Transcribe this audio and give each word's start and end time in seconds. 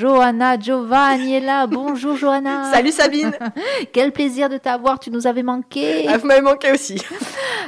Johanna 0.00 0.58
Giovanni 0.58 1.34
est 1.34 1.40
là. 1.40 1.66
Bonjour 1.66 2.16
Johanna. 2.16 2.70
Salut 2.72 2.90
Sabine. 2.90 3.32
Quel 3.92 4.12
plaisir 4.12 4.48
de 4.48 4.56
t'avoir. 4.56 4.98
Tu 4.98 5.10
nous 5.10 5.26
avais 5.26 5.42
manqué. 5.42 6.06
Ah, 6.08 6.16
vous 6.16 6.26
m'avez 6.26 6.40
manqué 6.40 6.72
aussi. 6.72 7.02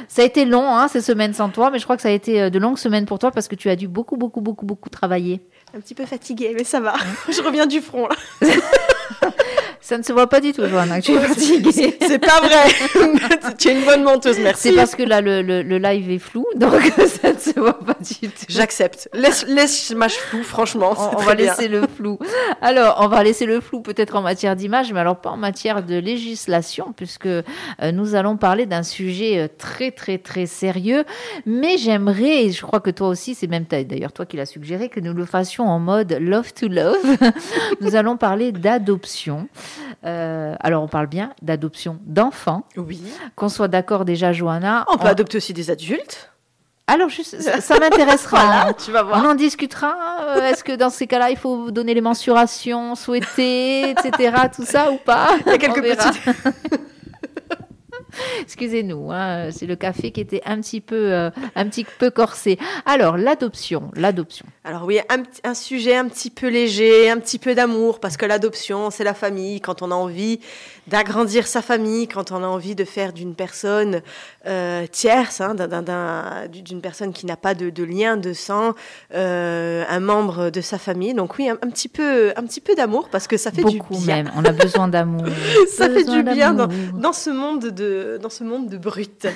Ça 0.07 0.23
a 0.23 0.25
été 0.25 0.43
long, 0.45 0.65
hein, 0.75 0.87
ces 0.87 1.01
semaines 1.01 1.35
sans 1.35 1.49
toi, 1.49 1.69
mais 1.69 1.77
je 1.77 1.83
crois 1.83 1.95
que 1.95 2.01
ça 2.01 2.07
a 2.09 2.11
été 2.11 2.41
euh, 2.41 2.49
de 2.49 2.57
longues 2.57 2.79
semaines 2.79 3.05
pour 3.05 3.19
toi 3.19 3.29
parce 3.29 3.47
que 3.47 3.53
tu 3.53 3.69
as 3.69 3.75
dû 3.75 3.87
beaucoup, 3.87 4.17
beaucoup, 4.17 4.41
beaucoup, 4.41 4.65
beaucoup 4.65 4.89
travailler. 4.89 5.41
Un 5.75 5.79
petit 5.79 5.95
peu 5.95 6.05
fatiguée, 6.05 6.53
mais 6.55 6.63
ça 6.63 6.79
va. 6.79 6.93
je 7.29 7.41
reviens 7.41 7.65
du 7.65 7.81
front 7.81 8.07
là. 8.07 8.15
Ça 9.83 9.97
ne 9.97 10.03
se 10.03 10.13
voit 10.13 10.27
pas 10.27 10.39
du 10.39 10.53
tout, 10.53 10.65
Joanna, 10.65 11.01
que 11.01 11.05
tu 11.07 11.11
es 11.11 11.19
fatiguée. 11.19 11.97
C'est 11.99 12.17
pas 12.17 12.39
vrai. 12.39 13.53
tu 13.57 13.67
es 13.67 13.73
une 13.73 13.83
bonne 13.83 14.03
menteuse, 14.03 14.39
merci. 14.39 14.69
C'est 14.69 14.75
parce 14.75 14.95
que 14.95 15.03
là, 15.03 15.19
le, 15.19 15.41
le, 15.41 15.77
live 15.77 16.09
est 16.09 16.19
flou, 16.19 16.45
donc 16.55 16.81
ça 17.07 17.33
ne 17.33 17.37
se 17.37 17.59
voit 17.59 17.77
pas 17.77 17.97
du 17.99 18.29
tout. 18.29 18.45
J'accepte. 18.47 19.09
Laisse, 19.11 19.45
laisse 19.45 19.89
l'image 19.89 20.13
floue, 20.13 20.43
franchement. 20.43 20.95
On, 21.17 21.17
va 21.17 21.35
laisser 21.35 21.67
le 21.67 21.81
flou. 21.97 22.17
Alors, 22.61 22.99
on 23.01 23.09
va 23.09 23.23
laisser 23.23 23.45
le 23.45 23.59
flou 23.59 23.81
peut-être 23.81 24.15
en 24.15 24.21
matière 24.21 24.55
d'image, 24.55 24.93
mais 24.93 25.01
alors 25.01 25.19
pas 25.19 25.31
en 25.31 25.37
matière 25.37 25.83
de 25.83 25.95
législation, 25.95 26.93
puisque 26.95 27.25
euh, 27.25 27.41
nous 27.91 28.15
allons 28.15 28.37
parler 28.37 28.65
d'un 28.65 28.83
sujet 28.83 29.37
euh, 29.37 29.47
très, 29.57 29.91
très, 29.91 30.17
très 30.17 30.45
sérieux. 30.45 31.03
Mais 31.45 31.77
j'aimerais, 31.77 32.45
et 32.45 32.51
je 32.51 32.61
crois 32.61 32.79
que 32.79 32.89
toi 32.89 33.09
aussi, 33.09 33.35
c'est 33.35 33.47
même 33.47 33.65
d'ailleurs 33.69 34.13
toi 34.13 34.25
qui 34.25 34.37
l'as 34.37 34.45
suggéré, 34.45 34.87
que 34.87 35.01
nous 35.01 35.13
le 35.13 35.25
fassions 35.25 35.62
en 35.67 35.79
mode 35.79 36.13
love 36.19 36.53
to 36.53 36.67
love. 36.67 37.17
nous 37.81 37.95
allons 37.95 38.17
parler 38.17 38.51
d'adoption. 38.51 39.47
Euh, 40.05 40.55
alors, 40.59 40.83
on 40.83 40.87
parle 40.87 41.07
bien 41.07 41.31
d'adoption 41.41 41.99
d'enfants. 42.05 42.63
Oui. 42.77 43.01
Qu'on 43.35 43.49
soit 43.49 43.67
d'accord 43.67 44.05
déjà, 44.05 44.33
Johanna. 44.33 44.85
On 44.91 44.97
peut 44.97 45.07
adopter 45.07 45.37
aussi 45.37 45.53
des 45.53 45.71
adultes. 45.71 46.29
Alors, 46.85 47.09
ça, 47.11 47.79
m'intéressera. 47.79 48.39
Hein. 48.67 48.73
tu 48.73 48.91
vas 48.91 49.03
voir. 49.03 49.23
On 49.23 49.29
en 49.29 49.35
discutera. 49.35 49.95
Euh, 50.21 50.49
est-ce 50.49 50.63
que 50.63 50.73
dans 50.73 50.89
ces 50.89 51.07
cas-là, 51.07 51.29
il 51.29 51.37
faut 51.37 51.71
donner 51.71 51.93
les 51.93 52.01
mensurations 52.01 52.95
souhaitées, 52.95 53.91
etc., 53.91 54.35
tout 54.53 54.65
ça 54.65 54.91
ou 54.91 54.97
pas? 54.97 55.29
Il 55.45 55.51
y 55.51 55.55
a 55.55 55.57
quelques 55.57 55.81
petites. 55.81 56.79
Excusez-nous, 58.41 59.11
hein, 59.11 59.49
c'est 59.51 59.65
le 59.65 59.75
café 59.75 60.11
qui 60.11 60.21
était 60.21 60.41
un 60.45 60.59
petit 60.61 60.81
peu, 60.81 61.13
euh, 61.13 61.29
un 61.55 61.67
petit 61.67 61.85
peu 61.85 62.09
corsé. 62.09 62.57
Alors, 62.85 63.17
l'adoption, 63.17 63.91
l'adoption. 63.95 64.45
Alors 64.63 64.85
oui, 64.85 64.99
un, 65.09 65.23
un, 65.43 65.53
sujet 65.53 65.95
un 65.95 66.07
petit 66.07 66.29
peu 66.29 66.47
léger, 66.47 67.09
un 67.09 67.19
petit 67.19 67.39
peu 67.39 67.55
d'amour, 67.55 67.99
parce 67.99 68.17
que 68.17 68.25
l'adoption, 68.25 68.91
c'est 68.91 69.03
la 69.03 69.13
famille. 69.13 69.61
Quand 69.61 69.81
on 69.81 69.91
a 69.91 69.95
envie 69.95 70.39
d'agrandir 70.87 71.47
sa 71.47 71.61
famille, 71.61 72.07
quand 72.07 72.31
on 72.31 72.43
a 72.43 72.47
envie 72.47 72.75
de 72.75 72.83
faire 72.83 73.13
d'une 73.13 73.35
personne 73.35 74.01
euh, 74.45 74.85
tierce, 74.87 75.41
hein, 75.41 75.55
d'une 76.49 76.81
personne 76.81 77.13
qui 77.13 77.25
n'a 77.25 77.37
pas 77.37 77.53
de, 77.53 77.83
lien 77.83 78.17
de 78.17 78.33
sang, 78.33 78.73
euh, 79.13 79.83
un 79.87 79.99
membre 79.99 80.49
de 80.49 80.61
sa 80.61 80.77
famille. 80.77 81.13
Donc 81.13 81.37
oui, 81.37 81.49
un, 81.49 81.55
petit 81.55 81.89
peu, 81.89 82.33
un 82.35 82.43
petit 82.43 82.61
peu 82.61 82.75
d'amour, 82.75 83.09
parce 83.09 83.27
que 83.27 83.37
ça 83.37 83.51
fait 83.51 83.63
du 83.63 83.81
bien. 83.89 84.23
Même. 84.23 84.31
On 84.35 84.43
a 84.43 84.51
besoin 84.51 84.87
d'amour. 84.87 85.25
ça 85.75 85.89
fait 85.89 86.03
du 86.03 86.23
bien 86.23 86.53
dans, 86.53 86.67
dans, 86.93 87.13
ce 87.13 87.29
monde 87.29 87.67
de, 87.67 88.19
dans 88.21 88.29
ce 88.29 88.43
monde 88.43 88.69
de 88.69 88.77
brut. 88.77 89.27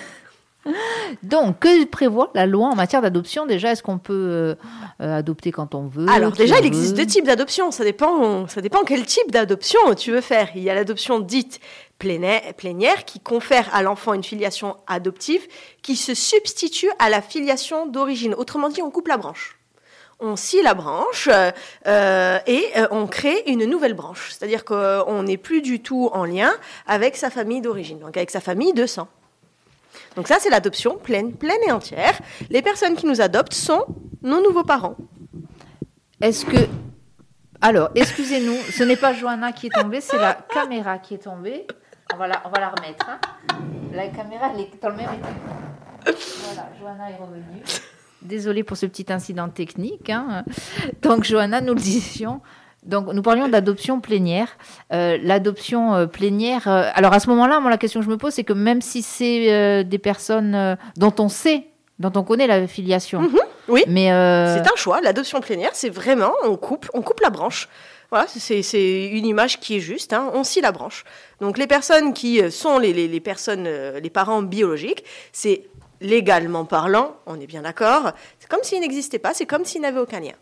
Donc, 1.24 1.60
que 1.60 1.86
prévoit 1.86 2.32
la 2.34 2.46
loi 2.46 2.68
en 2.68 2.76
matière 2.76 3.02
d'adoption 3.02 3.46
Déjà, 3.46 3.72
est-ce 3.72 3.84
qu'on 3.84 3.98
peut 3.98 4.14
euh, 4.14 4.56
euh, 5.02 5.18
adopter 5.18 5.52
quand 5.52 5.76
on 5.76 5.88
veut 5.88 6.08
Alors, 6.10 6.32
déjà, 6.32 6.60
il 6.60 6.66
existe 6.66 6.96
deux 6.96 7.06
types 7.06 7.26
d'adoption. 7.26 7.72
Ça 7.72 7.84
dépend, 7.84 8.48
ça 8.48 8.62
dépend 8.62 8.84
quel 8.86 9.06
type 9.06 9.32
d'adoption 9.32 9.80
tu 9.96 10.12
veux 10.12 10.22
faire. 10.22 10.50
Il 10.56 10.64
y 10.64 10.70
a 10.70 10.76
l'adoption 10.76 11.20
dite 11.20 11.60
plénière 11.98 13.06
qui 13.06 13.20
confère 13.20 13.74
à 13.74 13.82
l'enfant 13.82 14.14
une 14.14 14.24
filiation 14.24 14.78
adoptive 14.86 15.42
qui 15.82 15.96
se 15.96 16.14
substitue 16.14 16.90
à 17.00 17.10
la 17.10 17.22
filiation 17.22 17.88
d'origine. 17.88 18.36
Autrement 18.36 18.70
dit, 18.70 18.82
on 18.82 18.92
coupe 18.92 19.08
la 19.08 19.18
branche 19.18 19.56
on 20.20 20.36
scie 20.36 20.64
la 20.64 20.74
branche 20.74 21.30
euh, 21.86 22.40
et 22.48 22.66
on 22.90 23.06
crée 23.06 23.44
une 23.46 23.66
nouvelle 23.66 23.94
branche. 23.94 24.32
C'est-à-dire 24.32 24.66
qu'on 24.66 25.22
n'est 25.22 25.38
plus 25.38 25.62
du 25.62 25.80
tout 25.80 26.10
en 26.12 26.26
lien 26.26 26.52
avec 26.88 27.16
sa 27.16 27.30
famille 27.30 27.62
d'origine, 27.62 28.00
donc 28.00 28.18
avec 28.18 28.32
sa 28.32 28.42
famille 28.42 28.74
de 28.74 28.88
sang. 28.88 29.08
Donc 30.18 30.28
ça, 30.28 30.38
c'est 30.40 30.50
l'adoption 30.50 30.98
pleine, 30.98 31.32
pleine 31.34 31.60
et 31.68 31.72
entière. 31.72 32.20
Les 32.50 32.64
personnes 32.64 32.96
qui 32.96 33.06
nous 33.06 33.22
adoptent 33.22 33.54
sont 33.54 33.86
nos 34.24 34.42
nouveaux 34.42 34.64
parents. 34.64 34.96
Est-ce 36.20 36.44
que... 36.44 36.58
Alors, 37.62 37.90
excusez-nous, 37.94 38.58
ce 38.72 38.84
n'est 38.84 38.96
pas 38.96 39.14
Johanna 39.14 39.52
qui 39.52 39.68
est 39.68 39.70
tombée, 39.70 40.02
c'est 40.02 40.18
la 40.18 40.34
caméra 40.34 40.98
qui 40.98 41.14
est 41.14 41.20
tombée. 41.20 41.68
On 42.12 42.18
va 42.18 42.28
la, 42.28 42.42
on 42.46 42.50
va 42.50 42.60
la 42.60 42.70
remettre. 42.70 43.08
Hein. 43.08 43.20
La 43.94 44.08
caméra, 44.08 44.52
elle 44.56 44.62
est 44.62 44.82
dans 44.82 44.90
le 44.90 44.96
même 44.96 45.10
état. 45.14 46.14
Voilà, 46.46 46.70
Johanna 46.80 47.12
est 47.12 47.18
revenue. 47.18 47.62
Désolée 48.24 48.64
pour 48.64 48.76
ce 48.76 48.88
petit 48.88 49.06
incident 49.14 49.50
technique. 49.50 50.10
Hein. 50.10 50.44
Donc, 51.04 51.26
Johanna, 51.26 51.62
nous 51.62 51.76
le 51.76 51.80
disions, 51.80 52.42
donc, 52.88 53.08
nous 53.14 53.22
parlions 53.22 53.50
d'adoption 53.50 54.00
plénière. 54.00 54.58
Euh, 54.94 55.18
l'adoption 55.22 55.94
euh, 55.94 56.06
plénière. 56.08 56.68
Euh, 56.68 56.90
alors, 56.96 57.14
à 57.14 57.20
ce 57.20 57.30
moment-là, 57.30 57.60
moi, 57.60 57.70
la 57.70 57.78
question 57.78 58.00
que 58.00 58.06
je 58.06 58.10
me 58.10 58.18
pose, 58.18 58.34
c'est 58.34 58.46
que 58.46 58.54
même 58.54 58.82
si 58.82 59.02
c'est 59.02 59.84
des 59.84 59.98
personnes 59.98 60.78
dont 60.96 61.14
on 61.20 61.30
sait, 61.30 61.68
dont 62.00 62.12
on 62.16 62.24
connaît 62.24 62.48
la 62.48 62.66
filiation. 62.68 63.22
Mhm. 63.22 63.40
oui. 63.68 63.84
Mais 63.88 64.06
c'est 64.08 64.72
un 64.72 64.76
choix. 64.76 65.02
L'adoption 65.02 65.42
plénière, 65.42 65.72
c'est 65.74 65.90
vraiment 65.90 66.32
on 66.46 66.56
coupe, 66.56 66.90
on 66.94 67.02
coupe 67.02 67.20
la 67.20 67.30
branche. 67.30 67.68
Voilà, 68.10 68.26
c'est 68.28 69.10
une 69.10 69.26
image 69.26 69.60
qui 69.60 69.78
est 69.78 69.82
juste. 69.82 70.14
Hein. 70.14 70.32
on 70.34 70.46
scie 70.46 70.62
la 70.62 70.72
branche. 70.72 71.04
Donc, 71.42 71.58
les 71.58 71.68
personnes 71.68 72.14
qui 72.14 72.50
sont 72.50 72.80
les, 72.80 72.94
les, 72.94 73.10
les 73.10 73.20
personnes, 73.20 73.68
les 74.02 74.10
parents 74.10 74.42
biologiques, 74.42 75.04
c'est 75.34 75.64
légalement 76.00 76.64
parlant, 76.64 77.18
on 77.26 77.38
est 77.40 77.48
bien 77.48 77.64
d'accord. 77.64 78.12
C'est 78.40 78.48
comme 78.48 78.64
s'ils 78.64 78.80
n'existaient 78.80 79.20
pas. 79.20 79.34
C'est 79.34 79.46
comme 79.46 79.66
s'ils 79.66 79.82
n'avaient 79.82 80.00
aucun 80.00 80.22
lien. 80.22 80.34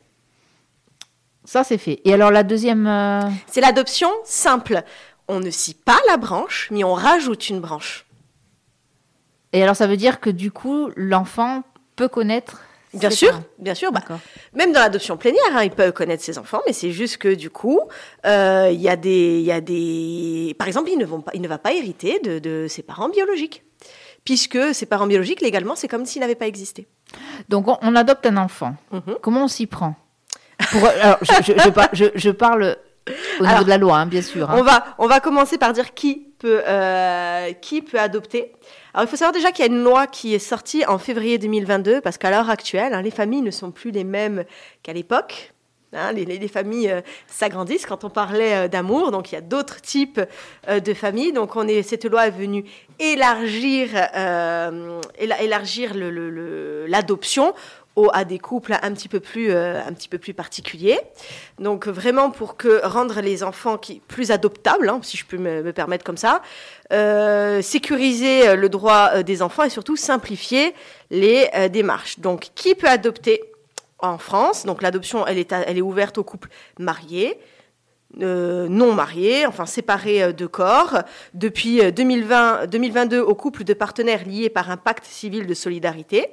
Ça, 1.46 1.64
c'est 1.64 1.78
fait. 1.78 2.02
Et 2.06 2.14
alors 2.14 2.32
la 2.32 2.44
deuxième... 2.44 2.88
Euh, 2.88 3.22
c'est 3.48 3.62
l'adoption 3.62 4.10
simple. 4.24 4.84
On 5.28 5.40
ne 5.40 5.50
scie 5.50 5.76
pas 5.76 6.00
la 6.08 6.18
branche, 6.18 6.68
mais 6.72 6.84
on 6.84 6.94
rajoute 6.94 7.50
une 7.50 7.60
branche. 7.60 8.06
Et 9.54 9.64
alors 9.64 9.76
ça 9.76 9.88
veut 9.88 9.98
dire 9.98 10.20
que 10.20 10.30
du 10.30 10.52
coup, 10.52 10.90
l'enfant 10.96 11.64
peut 11.96 12.10
connaître... 12.10 12.64
Bien 12.94 13.10
sûr, 13.10 13.42
bien 13.60 13.74
sûr. 13.74 13.92
Bah, 13.92 14.02
même 14.54 14.72
dans 14.72 14.80
l'adoption 14.80 15.18
plénière, 15.18 15.44
hein, 15.52 15.64
il 15.64 15.72
peut 15.72 15.92
connaître 15.92 16.24
ses 16.24 16.38
enfants, 16.38 16.62
mais 16.66 16.72
c'est 16.72 16.92
juste 16.92 17.18
que 17.18 17.34
du 17.34 17.50
coup, 17.50 17.82
euh, 18.26 18.70
il 18.72 18.80
y 18.80 18.88
a 18.88 18.96
des, 18.96 19.42
y 19.42 19.52
a 19.52 19.60
des, 19.60 20.56
par 20.58 20.68
exemple, 20.68 20.90
il 20.90 20.98
ne, 20.98 21.04
vont 21.06 21.20
pas, 21.20 21.32
il 21.34 21.42
ne 21.42 21.48
va 21.50 21.58
pas 21.58 21.74
hériter 21.74 22.20
de, 22.20 22.68
ses 22.70 22.84
parents 22.84 23.10
biologiques, 23.10 23.64
puisque 24.24 24.74
ses 24.74 24.86
parents 24.86 25.08
biologiques 25.08 25.42
légalement, 25.42 25.76
c'est 25.76 25.90
comme 25.90 26.06
s'il 26.06 26.22
n'avait 26.22 26.36
pas 26.36 26.48
existé. 26.48 26.88
Donc 27.50 27.68
on, 27.68 27.96
adopte 27.98 28.26
un 28.26 28.38
enfant. 28.38 28.76
Mhm. 28.94 29.18
Comment 29.22 29.44
on 29.44 29.50
s'y 29.50 29.68
prend? 29.68 29.96
Alors, 30.60 31.18
je, 31.22 32.30
parle 32.32 32.78
au 33.40 33.46
niveau 33.46 33.64
de 33.64 33.70
la 33.70 33.78
loi, 33.78 33.98
hein, 33.98 34.06
bien 34.06 34.22
sûr. 34.22 34.50
Hein. 34.50 34.56
On, 34.58 34.64
va, 34.64 34.86
on 34.98 35.08
va 35.08 35.20
commencer 35.20 35.58
par 35.58 35.74
dire 35.74 35.94
qui 35.94 36.28
peut, 36.40 36.62
euh, 36.68 37.52
qui 37.54 37.82
peut 37.82 38.00
adopter. 38.00 38.54
Alors, 38.94 39.06
il 39.06 39.10
faut 39.10 39.18
savoir 39.18 39.34
déjà 39.34 39.52
qu'il 39.52 39.66
y 39.66 39.70
a 39.70 39.72
une 39.72 39.84
loi 39.84 40.08
qui 40.08 40.34
est 40.34 40.40
sortie 40.40 40.86
en 40.86 40.98
février 40.98 41.38
2022, 41.38 42.02
parce 42.02 42.18
qu'à 42.18 42.32
l'heure 42.32 42.50
actuelle, 42.50 42.94
hein, 42.94 43.02
les 43.02 43.12
familles 43.12 43.42
ne 43.42 43.52
sont 43.52 43.72
plus 43.72 43.92
les 43.92 44.04
mêmes 44.04 44.44
qu'à 44.84 44.94
l'époque. 44.94 45.54
les, 46.14 46.48
familles 46.48 46.92
euh, 46.92 47.02
s'agrandissent 47.28 47.86
quand 47.86 48.04
on 48.04 48.10
parlait 48.10 48.56
euh, 48.56 48.68
d'amour, 48.68 49.12
donc 49.12 49.32
il 49.32 49.36
y 49.36 49.38
a 49.38 49.42
d'autres 49.42 49.82
types 49.82 50.22
de 50.68 50.94
familles. 50.94 51.34
Donc 51.34 51.56
on 51.56 51.68
est, 51.68 51.84
cette 51.84 52.06
loi 52.06 52.28
est 52.28 52.32
venue 52.32 52.66
élargir, 53.00 53.90
élargir 55.20 55.92
l'adoption 56.88 57.54
à 58.14 58.26
des 58.26 58.40
couples 58.40 58.78
un 58.82 58.92
petit 58.94 59.08
peu 59.08 59.20
plus, 59.20 59.52
euh, 59.52 59.82
un 59.82 59.94
petit 59.94 60.10
peu 60.10 60.18
plus 60.18 60.34
particuliers. 60.34 61.00
Donc 61.60 61.88
vraiment 61.88 62.30
pour 62.30 62.58
que 62.58 62.86
rendre 62.86 63.22
les 63.22 63.44
enfants 63.44 63.80
plus 64.08 64.32
adoptables, 64.32 64.90
hein, 64.90 65.00
si 65.02 65.18
je 65.18 65.26
peux 65.26 65.38
me, 65.38 65.72
permettre 65.72 66.04
comme 66.04 66.18
ça, 66.18 66.42
euh, 66.94 67.62
sécuriser 67.62 68.50
euh, 68.50 68.56
le 68.56 68.70
droit 68.70 69.24
des 69.24 69.42
enfants 69.42 69.64
et 69.64 69.70
surtout 69.70 69.96
simplifier 69.96 70.74
les 71.10 71.50
démarches. 71.72 72.20
Donc 72.20 72.50
qui 72.56 72.76
peut 72.76 72.88
adopter 72.88 73.42
en 74.00 74.18
France? 74.18 74.66
Donc 74.66 74.82
l'adoption, 74.82 75.26
elle 75.26 75.38
est, 75.38 75.52
elle 75.52 75.78
est 75.78 75.82
ouverte 75.82 76.18
aux 76.18 76.24
couples 76.24 76.50
mariés. 76.80 77.38
non 78.18 78.94
mariés, 78.94 79.46
enfin 79.46 79.66
séparés 79.66 80.34
de 80.34 80.46
corps, 80.46 81.00
depuis 81.34 81.92
2020, 81.92 82.68
2022 82.68 83.20
aux 83.20 83.36
couples 83.36 83.64
de 83.64 83.74
partenaires 83.74 84.26
liés 84.26 84.50
par 84.50 84.70
un 84.70 84.78
pacte 84.78 85.06
civil 85.06 85.48
de 85.48 85.54
solidarité 85.54 86.30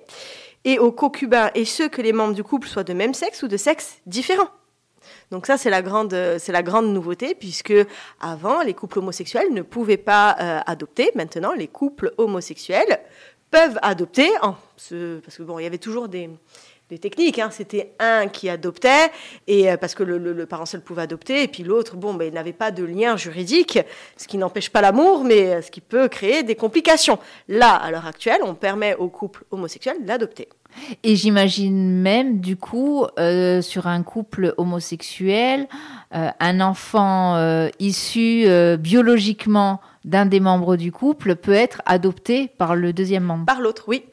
et 0.64 0.78
aux 0.78 0.92
co-cubains 0.92 1.50
et 1.54 1.64
ceux 1.64 1.88
que 1.88 2.02
les 2.02 2.12
membres 2.12 2.34
du 2.34 2.44
couple 2.44 2.68
soient 2.68 2.84
de 2.84 2.92
même 2.92 3.14
sexe 3.14 3.42
ou 3.42 3.48
de 3.48 3.56
sexe 3.56 4.00
différent. 4.06 4.48
Donc 5.30 5.46
ça, 5.46 5.56
c'est 5.56 5.70
la 5.70 5.82
grande, 5.82 6.16
c'est 6.38 6.52
la 6.52 6.62
grande 6.62 6.92
nouveauté, 6.92 7.34
puisque 7.34 7.74
avant, 8.20 8.62
les 8.62 8.74
couples 8.74 8.98
homosexuels 8.98 9.52
ne 9.52 9.62
pouvaient 9.62 9.96
pas 9.96 10.36
euh, 10.40 10.60
adopter. 10.66 11.10
Maintenant, 11.14 11.52
les 11.52 11.68
couples 11.68 12.12
homosexuels 12.18 13.00
peuvent 13.50 13.78
adopter, 13.82 14.28
parce 14.40 14.88
que 14.88 15.42
bon, 15.42 15.58
il 15.58 15.64
y 15.64 15.66
avait 15.66 15.78
toujours 15.78 16.08
des, 16.08 16.30
des 16.92 16.98
techniques. 16.98 17.38
Hein. 17.38 17.48
C'était 17.50 17.92
un 17.98 18.28
qui 18.28 18.48
adoptait, 18.48 19.10
et 19.46 19.70
euh, 19.70 19.76
parce 19.76 19.94
que 19.94 20.02
le, 20.02 20.46
parent 20.46 20.66
seul 20.66 20.80
pouvait 20.80 21.02
adopter, 21.02 21.42
et 21.42 21.48
puis 21.48 21.62
l'autre, 21.62 21.96
bon, 21.96 22.14
ben, 22.14 22.32
n'avait 22.32 22.52
pas 22.52 22.70
de 22.70 22.84
lien 22.84 23.16
juridique, 23.16 23.78
ce 24.16 24.28
qui 24.28 24.38
n'empêche 24.38 24.70
pas 24.70 24.80
l'amour, 24.80 25.24
mais 25.24 25.54
euh, 25.54 25.62
ce 25.62 25.70
qui 25.70 25.80
peut 25.80 26.08
créer 26.08 26.42
des 26.42 26.54
complications. 26.54 27.18
Là, 27.48 27.74
à 27.74 27.90
l'heure 27.90 28.06
actuelle, 28.06 28.40
on 28.44 28.54
permet 28.54 28.94
aux 28.94 29.08
couples 29.08 29.44
homosexuels 29.50 30.04
d'adopter. 30.04 30.48
Et 31.02 31.16
j'imagine 31.16 32.00
même, 32.00 32.40
du 32.40 32.56
coup, 32.56 33.06
euh, 33.18 33.62
sur 33.62 33.86
un 33.86 34.02
couple 34.02 34.54
homosexuel, 34.56 35.68
euh, 36.14 36.28
un 36.40 36.60
enfant 36.60 37.36
euh, 37.36 37.68
issu 37.78 38.46
biologiquement 38.78 39.80
d'un 40.04 40.26
des 40.26 40.40
membres 40.40 40.76
du 40.76 40.90
couple 40.90 41.36
peut 41.36 41.52
être 41.52 41.80
adopté 41.86 42.48
par 42.48 42.74
le 42.74 42.92
deuxième 42.92 43.24
membre. 43.24 43.46
Par 43.46 43.60
l'autre, 43.60 43.84
oui. 43.86 44.04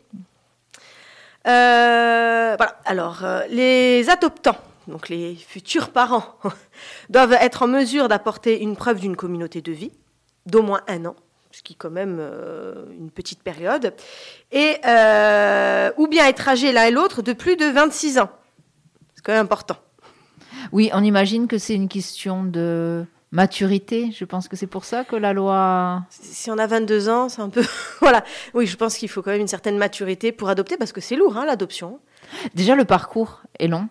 Euh, 1.47 2.55
voilà. 2.57 2.79
Alors, 2.85 3.23
euh, 3.23 3.41
les 3.49 4.09
adoptants, 4.09 4.57
donc 4.87 5.09
les 5.09 5.35
futurs 5.35 5.89
parents, 5.89 6.35
doivent 7.09 7.33
être 7.33 7.63
en 7.63 7.67
mesure 7.67 8.07
d'apporter 8.07 8.61
une 8.61 8.75
preuve 8.75 8.99
d'une 8.99 9.15
communauté 9.15 9.61
de 9.61 9.71
vie 9.71 9.91
d'au 10.45 10.61
moins 10.61 10.81
un 10.87 11.05
an, 11.05 11.15
ce 11.51 11.61
qui 11.61 11.73
est 11.73 11.75
quand 11.75 11.91
même 11.91 12.17
euh, 12.19 12.85
une 12.97 13.11
petite 13.11 13.43
période, 13.43 13.93
et 14.51 14.77
ou 15.97 16.07
bien 16.07 16.27
être 16.27 16.47
âgés 16.47 16.71
l'un 16.71 16.85
et 16.85 16.91
l'autre 16.91 17.21
de 17.21 17.33
plus 17.33 17.55
de 17.55 17.65
26 17.65 18.19
ans. 18.19 18.29
C'est 19.15 19.23
quand 19.23 19.33
même 19.33 19.43
important. 19.43 19.77
Oui, 20.71 20.89
on 20.93 21.03
imagine 21.03 21.47
que 21.47 21.57
c'est 21.57 21.75
une 21.75 21.87
question 21.87 22.43
de 22.43 23.05
maturité. 23.31 24.11
Je 24.11 24.25
pense 24.25 24.47
que 24.47 24.55
c'est 24.55 24.67
pour 24.67 24.85
ça 24.85 25.03
que 25.03 25.15
la 25.15 25.33
loi. 25.33 26.03
Si 26.09 26.49
on 26.49 26.57
a 26.57 26.67
22 26.67 27.09
ans, 27.09 27.29
c'est 27.29 27.41
un 27.41 27.49
peu... 27.49 27.63
voilà. 28.01 28.23
Oui, 28.53 28.65
je 28.65 28.75
pense 28.75 28.97
qu'il 28.97 29.09
faut 29.09 29.21
quand 29.21 29.31
même 29.31 29.41
une 29.41 29.47
certaine 29.47 29.77
maturité 29.77 30.31
pour 30.31 30.49
adopter, 30.49 30.77
parce 30.77 30.91
que 30.91 31.01
c'est 31.01 31.15
lourd, 31.15 31.37
hein, 31.37 31.45
l'adoption. 31.45 31.99
Déjà, 32.55 32.75
le 32.75 32.85
parcours 32.85 33.41
est 33.59 33.67
long. 33.67 33.87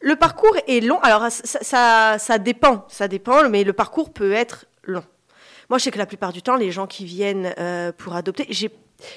Le 0.00 0.16
parcours 0.16 0.56
est 0.66 0.80
long. 0.80 1.00
Alors, 1.00 1.30
ça, 1.30 1.58
ça, 1.62 2.18
ça 2.18 2.38
dépend. 2.38 2.84
Ça 2.88 3.08
dépend, 3.08 3.48
mais 3.48 3.64
le 3.64 3.72
parcours 3.72 4.12
peut 4.12 4.32
être 4.32 4.66
long. 4.84 5.04
Moi, 5.70 5.78
je 5.78 5.84
sais 5.84 5.90
que 5.90 5.98
la 5.98 6.06
plupart 6.06 6.32
du 6.32 6.40
temps, 6.40 6.56
les 6.56 6.70
gens 6.70 6.86
qui 6.86 7.04
viennent 7.04 7.52
euh, 7.58 7.92
pour 7.92 8.14
adopter, 8.14 8.46
j'ai 8.48 8.70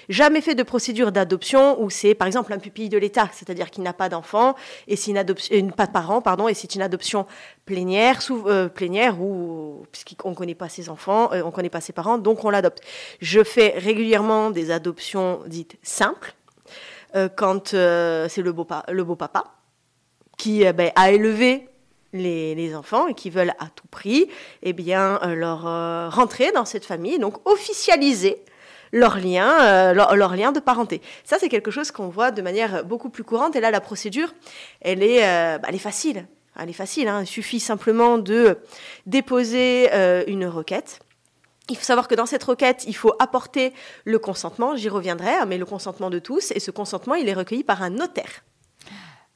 jamais 0.10 0.42
fait 0.42 0.56
de 0.56 0.63
procédure 0.63 1.12
d'adoption 1.12 1.81
où 1.81 1.89
c'est, 1.89 2.13
par 2.13 2.28
exemple, 2.28 2.54
un 2.54 2.60
pupille 2.60 2.89
de 2.89 2.98
l'État, 2.98 3.30
c'est-à-dire 3.33 3.69
qu'il 3.69 3.83
n'a 3.83 3.94
pas 3.94 4.10
d'enfant 4.10 4.56
et 4.88 4.95
c'est 4.95 5.12
une 5.12 5.18
adoption, 5.18 5.69
pas 5.69 5.88
de 5.88 5.92
parents, 5.92 6.22
pardon, 6.22 6.48
et 6.48 6.54
c'est 6.54 6.75
une 6.75 6.81
adoption 6.81 7.25
plénière, 7.66 8.22
sous, 8.22 8.48
euh, 8.48 8.68
plénière 8.68 9.22
ou 9.22 9.86
puisqu'on 9.92 10.33
connaît 10.33 10.56
pas 10.56 10.69
ses 10.69 10.89
enfants, 10.89 11.31
euh, 11.33 11.42
on 11.44 11.51
connaît 11.51 11.69
pas 11.69 11.81
ses 11.81 11.94
parents, 11.94 12.18
donc 12.18 12.44
on 12.45 12.50
l'adopte. 12.50 12.81
Je 13.19 13.44
fais 13.44 13.74
régulièrement 13.78 14.51
des 14.51 14.72
adoptions 14.72 15.39
dites 15.48 15.78
simples 15.81 16.33
euh, 17.16 17.28
quand 17.28 17.74
euh, 17.74 18.28
c'est 18.30 18.42
le 18.42 18.54
beau, 18.54 18.66
papa 18.66 19.45
qui 20.38 20.66
euh, 20.66 20.74
ben, 20.74 20.92
a 20.95 21.12
élevé 21.12 21.68
les, 22.13 22.56
les 22.56 22.75
enfants 22.75 23.07
et 23.07 23.13
qui 23.13 23.30
veulent 23.30 23.54
à 23.60 23.68
tout 23.68 23.88
prix 23.89 24.30
eh 24.63 24.74
bien, 24.74 25.19
euh, 25.24 25.36
leur 25.36 25.68
euh, 25.68 26.10
rentrer 26.10 26.51
dans 26.51 26.66
cette 26.66 26.86
famille, 26.86 27.19
donc 27.19 27.36
officialiser 27.48 28.44
leur 28.91 29.17
lien, 29.17 29.49
euh, 29.61 29.93
leur, 29.93 30.15
leur 30.15 30.35
lien 30.35 30.51
de 30.51 30.59
parenté. 30.59 31.01
Ça, 31.23 31.38
c'est 31.39 31.49
quelque 31.49 31.71
chose 31.71 31.91
qu'on 31.91 32.09
voit 32.09 32.31
de 32.31 32.41
manière 32.41 32.83
beaucoup 32.83 33.09
plus 33.09 33.23
courante. 33.23 33.55
Et 33.55 33.61
là, 33.61 33.71
la 33.71 33.81
procédure, 33.81 34.33
elle 34.81 35.01
est, 35.03 35.23
euh, 35.25 35.57
bah, 35.57 35.67
elle 35.69 35.75
est 35.75 35.79
facile. 35.79 36.27
Elle 36.59 36.69
est 36.69 36.73
facile. 36.73 37.07
hein. 37.07 37.21
Il 37.21 37.27
suffit 37.27 37.59
simplement 37.61 38.17
de 38.17 38.57
déposer 39.05 39.89
euh, 39.93 40.23
une 40.27 40.45
requête. 40.45 40.99
Il 41.69 41.77
faut 41.77 41.83
savoir 41.85 42.09
que 42.09 42.15
dans 42.15 42.25
cette 42.25 42.43
requête, 42.43 42.83
il 42.85 42.95
faut 42.95 43.13
apporter 43.19 43.71
le 44.03 44.19
consentement. 44.19 44.75
J'y 44.75 44.89
reviendrai, 44.89 45.31
hein, 45.35 45.45
mais 45.47 45.57
le 45.57 45.65
consentement 45.65 46.09
de 46.09 46.19
tous. 46.19 46.51
Et 46.51 46.59
ce 46.59 46.71
consentement, 46.71 47.15
il 47.15 47.29
est 47.29 47.33
recueilli 47.33 47.63
par 47.63 47.81
un 47.81 47.91
notaire. 47.91 48.44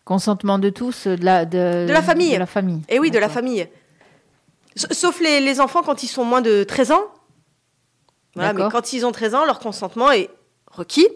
Consentement 0.04 0.60
de 0.60 0.70
tous, 0.70 1.08
de 1.08 1.24
la, 1.24 1.46
de, 1.46 1.86
De 1.88 1.94
la 1.94 2.02
famille. 2.02 2.34
De 2.34 2.40
la 2.40 2.46
famille. 2.46 2.82
Et 2.90 3.00
oui, 3.00 3.10
de 3.10 3.18
la 3.20 3.30
famille. 3.30 3.68
Sauf 4.76 5.22
les, 5.22 5.40
les 5.40 5.62
enfants 5.62 5.82
quand 5.84 6.04
ils 6.04 6.08
sont 6.08 6.26
moins 6.26 6.42
de 6.42 6.64
13 6.64 6.92
ans. 6.92 7.06
Voilà, 8.36 8.54
mais 8.54 8.64
quand 8.72 8.94
ils 8.94 9.06
ont 9.06 9.12
13 9.12 9.36
ans, 9.36 9.46
leur 9.46 9.60
consentement 9.60 10.12
est 10.12 10.30
requis. 10.72 11.08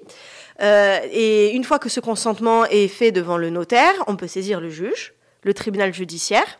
Euh, 0.61 0.99
et 1.11 1.51
une 1.51 1.63
fois 1.63 1.79
que 1.79 1.89
ce 1.89 1.99
consentement 1.99 2.65
est 2.65 2.87
fait 2.87 3.11
devant 3.11 3.37
le 3.37 3.49
notaire, 3.49 3.93
on 4.07 4.15
peut 4.15 4.27
saisir 4.27 4.59
le 4.59 4.69
juge, 4.69 5.13
le 5.43 5.53
tribunal 5.53 5.93
judiciaire, 5.93 6.59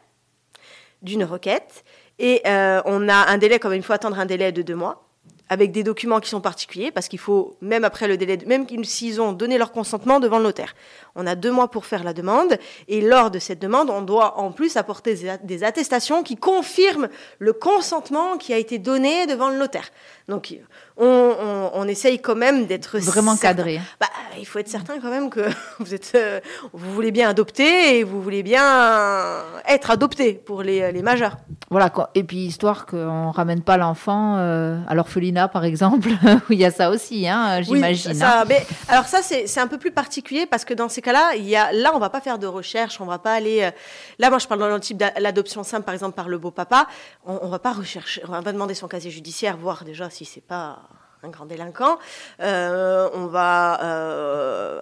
d'une 1.01 1.23
requête. 1.23 1.83
Et 2.17 2.41
euh, 2.45 2.81
on 2.85 3.07
a 3.09 3.29
un 3.29 3.38
délai, 3.38 3.59
comme 3.59 3.73
il 3.73 3.83
faut 3.83 3.94
attendre 3.94 4.19
un 4.19 4.25
délai 4.25 4.51
de 4.51 4.61
deux 4.61 4.75
mois, 4.75 5.08
avec 5.49 5.71
des 5.71 5.83
documents 5.83 6.19
qui 6.19 6.29
sont 6.29 6.41
particuliers, 6.41 6.91
parce 6.91 7.07
qu'il 7.07 7.19
faut, 7.19 7.57
même 7.61 7.83
après 7.83 8.07
le 8.07 8.17
délai, 8.17 8.37
même 8.45 8.67
s'ils 8.83 9.19
ont 9.19 9.33
donné 9.33 9.57
leur 9.57 9.71
consentement 9.71 10.19
devant 10.19 10.37
le 10.37 10.43
notaire, 10.43 10.75
on 11.15 11.25
a 11.25 11.35
deux 11.35 11.51
mois 11.51 11.69
pour 11.69 11.87
faire 11.87 12.03
la 12.03 12.13
demande. 12.13 12.57
Et 12.87 13.01
lors 13.01 13.31
de 13.31 13.39
cette 13.39 13.59
demande, 13.59 13.89
on 13.89 14.01
doit 14.01 14.37
en 14.37 14.51
plus 14.51 14.77
apporter 14.77 15.37
des 15.43 15.63
attestations 15.63 16.21
qui 16.21 16.35
confirment 16.35 17.09
le 17.39 17.53
consentement 17.53 18.37
qui 18.37 18.53
a 18.53 18.57
été 18.57 18.77
donné 18.77 19.25
devant 19.25 19.49
le 19.49 19.57
notaire. 19.57 19.89
Donc, 20.27 20.55
on, 20.99 21.35
on, 21.41 21.71
on 21.73 21.87
essaye 21.87 22.19
quand 22.19 22.35
même 22.35 22.65
d'être 22.65 22.99
Vraiment 22.99 23.31
certain. 23.35 23.47
cadré. 23.63 23.81
Bah, 23.99 24.07
il 24.37 24.45
faut 24.45 24.59
être 24.59 24.67
certain 24.69 24.99
quand 24.99 25.09
même 25.09 25.29
que 25.29 25.41
vous 25.79 25.93
êtes, 25.93 26.11
euh, 26.15 26.39
vous 26.73 26.93
voulez 26.93 27.11
bien 27.11 27.29
adopter 27.29 27.97
et 27.99 28.03
vous 28.03 28.21
voulez 28.21 28.43
bien 28.43 29.43
être 29.67 29.91
adopté 29.91 30.33
pour 30.33 30.61
les, 30.63 30.91
les 30.91 31.01
majeurs. 31.01 31.37
Voilà, 31.69 31.89
quoi. 31.89 32.09
Et 32.15 32.23
puis, 32.23 32.37
histoire 32.45 32.85
qu'on 32.85 33.31
ramène 33.31 33.61
pas 33.61 33.77
l'enfant 33.77 34.37
euh, 34.37 34.79
à 34.87 34.95
l'orphelinat, 34.95 35.47
par 35.49 35.65
exemple, 35.65 36.09
où 36.49 36.53
il 36.53 36.59
y 36.59 36.65
a 36.65 36.71
ça 36.71 36.89
aussi, 36.89 37.27
hein, 37.27 37.61
j'imagine. 37.61 38.11
Oui, 38.13 38.23
hein. 38.23 38.43
mais, 38.47 38.65
alors 38.87 39.05
ça, 39.05 39.19
c'est 39.21 39.59
un 39.59 39.67
peu 39.67 39.77
plus 39.77 39.91
particulier 39.91 40.45
parce 40.47 40.65
que 40.65 40.73
dans 40.73 40.89
ces 40.89 41.01
cas-là, 41.01 41.35
il 41.35 41.47
y 41.47 41.55
a, 41.55 41.71
là, 41.71 41.91
on 41.93 41.99
va 41.99 42.09
pas 42.09 42.21
faire 42.21 42.39
de 42.39 42.47
recherche, 42.47 42.99
on 43.01 43.05
va 43.05 43.19
pas 43.19 43.33
aller. 43.33 43.61
euh, 43.63 43.71
là, 44.17 44.29
moi, 44.29 44.39
je 44.39 44.47
parle 44.47 44.59
dans 44.61 44.67
le 44.69 44.79
type 44.79 44.97
de 44.97 45.05
l'adoption 45.19 45.63
simple, 45.63 45.83
par 45.85 45.93
exemple, 45.93 46.15
par 46.15 46.27
le 46.27 46.37
beau 46.39 46.51
papa. 46.51 46.87
On, 47.25 47.39
on 47.43 47.49
va 47.49 47.59
pas 47.59 47.73
rechercher, 47.73 48.23
on 48.27 48.31
va 48.41 48.51
demander 48.51 48.73
son 48.73 48.87
casier 48.87 49.11
judiciaire, 49.11 49.55
voir 49.57 49.83
déjà 49.85 50.09
si 50.09 50.25
c'est 50.25 50.41
pas 50.41 50.79
un 51.24 51.30
grand 51.30 51.45
délinquant. 51.45 52.00
Euh, 52.42 53.10
on 53.13 53.27
va, 53.27 53.83
euh, 53.83 54.81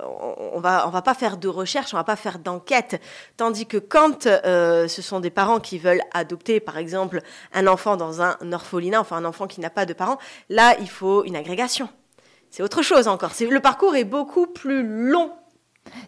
va, 0.57 1.01
pas 1.01 1.13
faire 1.13 1.37
de 1.37 1.47
recherche, 1.47 1.93
on 1.93 1.97
va 1.97 2.03
pas 2.03 2.15
faire 2.15 2.39
d'enquête. 2.39 3.01
Tandis 3.37 3.65
que 3.65 3.77
quand 3.77 4.27
euh, 4.27 4.87
ce 4.87 5.01
sont 5.01 5.19
des 5.19 5.29
parents 5.29 5.59
qui 5.59 5.79
veulent 5.79 6.01
adopter, 6.13 6.59
par 6.59 6.77
exemple, 6.77 7.21
un 7.53 7.67
enfant 7.67 7.97
dans 7.97 8.21
un 8.21 8.37
orphelinat, 8.51 8.99
enfin 8.99 9.17
un 9.17 9.25
enfant 9.25 9.47
qui 9.47 9.61
n'a 9.61 9.69
pas 9.69 9.85
de 9.85 9.93
parents, 9.93 10.17
là, 10.49 10.75
il 10.79 10.89
faut 10.89 11.23
une 11.23 11.35
agrégation. 11.35 11.89
C'est 12.49 12.63
autre 12.63 12.81
chose 12.81 13.07
encore. 13.07 13.31
Le 13.39 13.59
parcours 13.59 13.95
est 13.95 14.03
beaucoup 14.03 14.47
plus 14.47 14.83
long. 14.83 15.31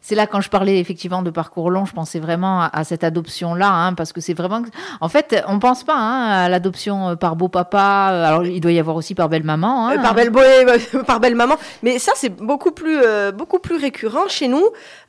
C'est 0.01 0.15
là 0.15 0.27
quand 0.27 0.41
je 0.41 0.49
parlais 0.49 0.79
effectivement 0.79 1.21
de 1.21 1.29
parcours 1.29 1.69
long, 1.71 1.85
je 1.85 1.93
pensais 1.93 2.19
vraiment 2.19 2.61
à, 2.61 2.69
à 2.73 2.83
cette 2.83 3.03
adoption-là, 3.03 3.69
hein, 3.71 3.93
parce 3.93 4.13
que 4.13 4.21
c'est 4.21 4.33
vraiment. 4.33 4.61
En 5.01 5.09
fait, 5.09 5.43
on 5.47 5.59
pense 5.59 5.83
pas 5.83 5.95
hein, 5.95 6.29
à 6.45 6.49
l'adoption 6.49 7.09
euh, 7.09 7.15
par 7.15 7.35
beau 7.35 7.47
papa. 7.47 8.09
euh, 8.11 8.25
Alors, 8.25 8.45
il 8.45 8.61
doit 8.61 8.71
y 8.71 8.79
avoir 8.79 8.95
aussi 8.95 9.15
par 9.15 9.29
belle 9.29 9.43
maman. 9.43 9.87
hein. 9.89 9.97
Euh, 9.97 10.01
par 10.01 10.13
belle 10.15 10.31
par 11.07 11.19
belle 11.19 11.35
maman. 11.35 11.55
Mais 11.83 11.99
ça, 11.99 12.11
c'est 12.15 12.29
beaucoup 12.29 12.71
plus, 12.71 12.99
euh, 13.03 13.31
beaucoup 13.31 13.59
plus 13.59 13.77
récurrent 13.77 14.27
chez 14.27 14.47
nous. 14.47 14.63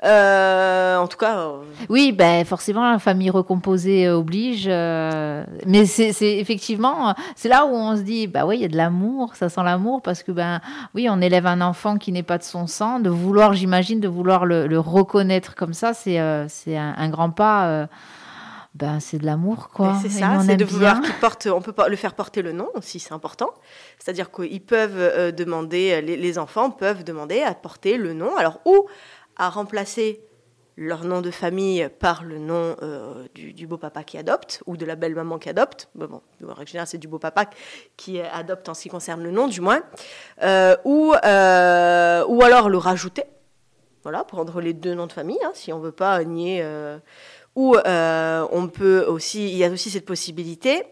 Euh, 0.04 0.96
en 0.96 1.06
tout 1.06 1.18
cas, 1.18 1.46
Oui, 1.88 2.12
ben 2.12 2.44
forcément, 2.44 2.90
la 2.90 2.98
famille 2.98 3.30
recomposée 3.30 4.08
oblige. 4.08 4.66
mais 4.66 5.84
c'est 5.86 6.10
effectivement, 6.38 7.14
c'est 7.36 7.48
là 7.48 7.64
où 7.66 7.70
on 7.74 7.96
se 7.96 8.02
dit, 8.02 8.26
bah 8.26 8.46
oui, 8.46 8.56
il 8.56 8.62
y 8.62 8.64
a 8.64 8.68
de 8.68 8.76
l'amour, 8.76 9.34
ça 9.34 9.48
sent 9.48 9.60
l'amour, 9.64 10.02
parce 10.02 10.22
que 10.22 10.32
ben 10.32 10.60
oui, 10.94 11.08
on 11.10 11.20
élève 11.20 11.46
un 11.46 11.60
enfant 11.60 11.96
qui 11.96 12.12
n'est 12.12 12.22
pas 12.22 12.38
de 12.38 12.42
son 12.42 12.66
sang, 12.66 13.00
de 13.00 13.10
vouloir, 13.10 13.52
j'imagine, 13.54 14.00
de 14.00 14.08
vouloir 14.08 14.44
le, 14.46 14.59
le 14.66 14.78
reconnaître 14.80 15.54
comme 15.54 15.74
ça, 15.74 15.94
c'est 15.94 16.20
euh, 16.20 16.46
un, 16.68 16.94
un 16.96 17.08
grand 17.08 17.30
pas. 17.30 17.68
euh, 17.68 17.86
ben 18.72 19.00
c'est 19.00 19.18
de 19.18 19.26
l'amour, 19.26 19.70
quoi. 19.70 19.98
c'est 20.00 20.08
ça, 20.08 20.38
c'est 20.46 20.56
de 20.56 20.64
vouloir 20.64 21.00
qu'il 21.00 21.12
porte. 21.14 21.48
On 21.52 21.60
peut 21.60 21.74
le 21.88 21.96
faire 21.96 22.14
porter 22.14 22.40
le 22.40 22.52
nom 22.52 22.68
aussi, 22.74 23.00
c'est 23.00 23.12
important. 23.12 23.52
C'est-à-dire 23.98 24.30
qu'ils 24.30 24.60
peuvent 24.62 24.96
euh, 24.96 25.32
demander, 25.32 26.00
les, 26.00 26.16
les 26.16 26.38
enfants 26.38 26.70
peuvent 26.70 27.02
demander 27.02 27.42
à 27.42 27.52
porter 27.54 27.96
le 27.96 28.12
nom. 28.12 28.36
Alors 28.36 28.60
ou 28.64 28.86
à 29.36 29.48
remplacer 29.50 30.20
leur 30.76 31.04
nom 31.04 31.20
de 31.20 31.32
famille 31.32 31.90
par 31.98 32.22
le 32.22 32.38
nom 32.38 32.76
euh, 32.82 33.26
du, 33.34 33.52
du 33.52 33.66
beau 33.66 33.76
papa 33.76 34.04
qui 34.04 34.16
adopte 34.16 34.62
ou 34.66 34.76
de 34.76 34.86
la 34.86 34.94
belle 34.94 35.16
maman 35.16 35.38
qui 35.38 35.48
adopte. 35.48 35.88
Bon, 35.96 36.22
en 36.48 36.54
règle 36.54 36.70
générale, 36.70 36.86
c'est 36.86 36.96
du 36.96 37.08
beau 37.08 37.18
papa 37.18 37.46
qui 37.96 38.20
euh, 38.20 38.24
adopte 38.32 38.68
en 38.68 38.74
ce 38.74 38.82
qui 38.82 38.88
concerne 38.88 39.20
le 39.22 39.32
nom, 39.32 39.48
du 39.48 39.60
moins. 39.60 39.82
Euh, 40.44 40.76
ou, 40.84 41.12
euh, 41.24 42.24
ou 42.28 42.40
alors 42.42 42.68
le 42.68 42.78
rajouter. 42.78 43.24
Voilà, 44.02 44.24
prendre 44.24 44.60
les 44.60 44.72
deux 44.72 44.94
noms 44.94 45.06
de 45.06 45.12
famille, 45.12 45.38
hein, 45.44 45.52
si 45.54 45.72
on 45.72 45.78
veut 45.78 45.92
pas 45.92 46.22
nier. 46.24 46.60
euh, 46.62 46.98
ou 47.56 47.76
euh, 47.76 48.46
on 48.52 48.68
peut 48.68 49.04
aussi, 49.06 49.50
il 49.50 49.56
y 49.56 49.64
a 49.64 49.68
aussi 49.68 49.90
cette 49.90 50.06
possibilité. 50.06 50.84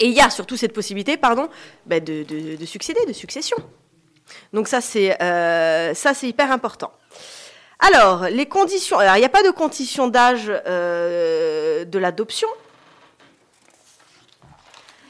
Et 0.00 0.06
il 0.06 0.12
y 0.12 0.20
a 0.20 0.28
surtout 0.28 0.56
cette 0.56 0.72
possibilité, 0.72 1.16
pardon, 1.16 1.48
bah, 1.86 2.00
de, 2.00 2.24
de- 2.24 2.56
de 2.56 2.66
succéder, 2.66 3.04
de 3.06 3.12
succession. 3.12 3.56
Donc 4.52 4.66
ça, 4.68 4.80
c'est 4.80 5.22
euh, 5.22 5.94
ça, 5.94 6.14
c'est 6.14 6.28
hyper 6.28 6.50
important. 6.50 6.92
Alors, 7.78 8.24
les 8.24 8.46
conditions. 8.46 8.98
Alors, 8.98 9.16
il 9.16 9.20
n'y 9.20 9.24
a 9.26 9.28
pas 9.28 9.42
de 9.42 9.50
condition 9.50 10.08
d'âge 10.08 10.46
de 10.46 11.98
l'adoption. 11.98 12.48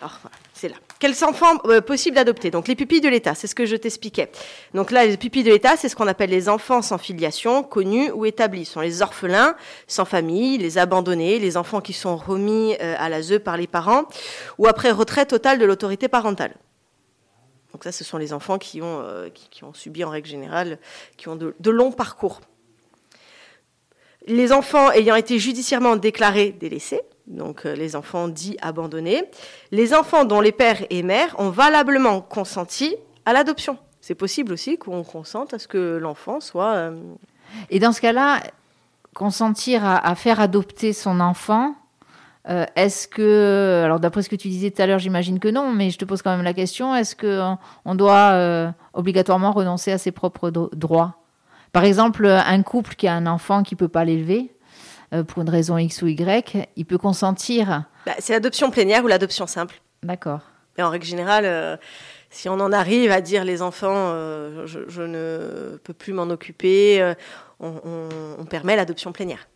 Alors. 0.00 0.18
Quels 1.02 1.24
enfants 1.24 1.58
euh, 1.64 1.80
possibles 1.80 2.14
d'adopter 2.14 2.52
Donc, 2.52 2.68
les 2.68 2.76
pupilles 2.76 3.00
de 3.00 3.08
l'État, 3.08 3.34
c'est 3.34 3.48
ce 3.48 3.56
que 3.56 3.66
je 3.66 3.74
t'expliquais. 3.74 4.30
Donc 4.72 4.92
là, 4.92 5.04
les 5.04 5.16
pupilles 5.16 5.42
de 5.42 5.50
l'État, 5.50 5.76
c'est 5.76 5.88
ce 5.88 5.96
qu'on 5.96 6.06
appelle 6.06 6.30
les 6.30 6.48
enfants 6.48 6.80
sans 6.80 6.96
filiation, 6.96 7.64
connus 7.64 8.12
ou 8.12 8.24
établis. 8.24 8.66
Ce 8.66 8.74
sont 8.74 8.80
les 8.82 9.02
orphelins 9.02 9.56
sans 9.88 10.04
famille, 10.04 10.58
les 10.58 10.78
abandonnés, 10.78 11.40
les 11.40 11.56
enfants 11.56 11.80
qui 11.80 11.92
sont 11.92 12.16
remis 12.16 12.76
euh, 12.80 12.94
à 13.00 13.08
l'ASE 13.08 13.40
par 13.44 13.56
les 13.56 13.66
parents, 13.66 14.04
ou 14.58 14.68
après 14.68 14.92
retrait 14.92 15.26
total 15.26 15.58
de 15.58 15.64
l'autorité 15.64 16.06
parentale. 16.06 16.54
Donc 17.72 17.82
ça, 17.82 17.90
ce 17.90 18.04
sont 18.04 18.16
les 18.16 18.32
enfants 18.32 18.58
qui 18.58 18.80
ont, 18.80 19.00
euh, 19.00 19.28
subi 19.74 20.04
en 20.04 20.10
règle 20.10 20.28
générale, 20.28 20.78
qui 21.16 21.28
ont 21.28 21.34
de 21.34 21.70
longs 21.72 21.90
parcours. 21.90 22.42
Les 24.28 24.52
enfants 24.52 24.92
ayant 24.92 25.16
été 25.16 25.40
judiciairement 25.40 25.96
déclarés 25.96 26.52
délaissés, 26.52 27.00
donc 27.26 27.66
euh, 27.66 27.74
les 27.74 27.96
enfants 27.96 28.28
dits 28.28 28.56
abandonnés, 28.60 29.24
les 29.70 29.94
enfants 29.94 30.24
dont 30.24 30.40
les 30.40 30.52
pères 30.52 30.84
et 30.90 31.02
mères 31.02 31.34
ont 31.38 31.50
valablement 31.50 32.20
consenti 32.20 32.96
à 33.24 33.32
l'adoption. 33.32 33.78
C'est 34.00 34.14
possible 34.14 34.52
aussi 34.52 34.78
qu'on 34.78 35.04
consente 35.04 35.54
à 35.54 35.58
ce 35.58 35.68
que 35.68 35.96
l'enfant 35.96 36.40
soit... 36.40 36.74
euh, 36.74 37.00
Et 37.70 37.78
dans 37.78 37.92
ce 37.92 38.00
cas-là, 38.00 38.40
consentir 39.14 39.84
à, 39.84 40.14
faire 40.14 40.40
adopter 40.40 40.92
son 40.92 41.20
enfant, 41.20 41.74
euh, 42.48 42.64
est-ce 42.74 43.06
que, 43.06 43.82
alors 43.84 44.00
d'après 44.00 44.22
ce 44.22 44.28
que 44.28 44.36
tu 44.36 44.48
disais 44.48 44.70
tout 44.70 44.82
à 44.82 44.86
l'heure, 44.86 44.98
j'imagine 44.98 45.38
que 45.38 45.48
non, 45.48 45.70
mais 45.70 45.90
je 45.90 45.98
te 45.98 46.04
pose 46.04 46.22
quand 46.22 46.34
même 46.34 46.42
la 46.42 46.54
question, 46.54 46.96
est-ce 46.96 47.14
qu'on 47.14 47.58
on 47.84 47.94
doit 47.94 48.72
obligatoirement 48.94 49.52
renoncer 49.52 49.92
à 49.92 49.98
ses 49.98 50.10
propres 50.10 50.50
droits? 50.50 51.16
Par 51.72 51.84
exemple, 51.84 52.26
un 52.26 52.62
couple 52.62 52.96
qui 52.96 53.06
a 53.06 53.14
un 53.14 53.26
enfant 53.26 53.62
qui 53.62 53.76
peut 53.76 53.88
pas 53.88 54.04
l'élever, 54.04 54.52
pour 55.24 55.42
une 55.42 55.50
raison 55.50 55.76
X 55.78 56.02
ou 56.02 56.06
Y, 56.08 56.68
il 56.76 56.86
peut 56.86 56.98
consentir. 56.98 57.84
bah, 58.06 58.12
c'est 58.18 58.32
l'adoption 58.32 58.70
plénière 58.70 59.04
ou 59.04 59.08
l'adoption 59.08 59.46
simple. 59.46 59.80
D'accord. 60.02 60.40
Et 60.78 60.82
en 60.82 60.88
règle 60.90 61.04
générale, 61.04 61.44
euh, 61.44 61.76
si 62.30 62.48
on 62.48 62.54
en 62.60 62.72
arrive 62.72 63.10
à 63.12 63.20
dire 63.20 63.44
les 63.44 63.60
enfants, 63.60 63.90
euh, 63.94 64.66
je, 64.66 64.80
je 64.88 65.02
ne 65.02 65.76
peux 65.84 65.92
plus 65.92 66.12
m'en 66.14 66.30
occuper, 66.30 67.02
euh, 67.02 67.14
on, 67.60 67.74
on- 67.84 68.08
on 68.40 68.44
permet 68.46 68.74
l'adoption 68.76 69.12
plénière. 69.12 69.46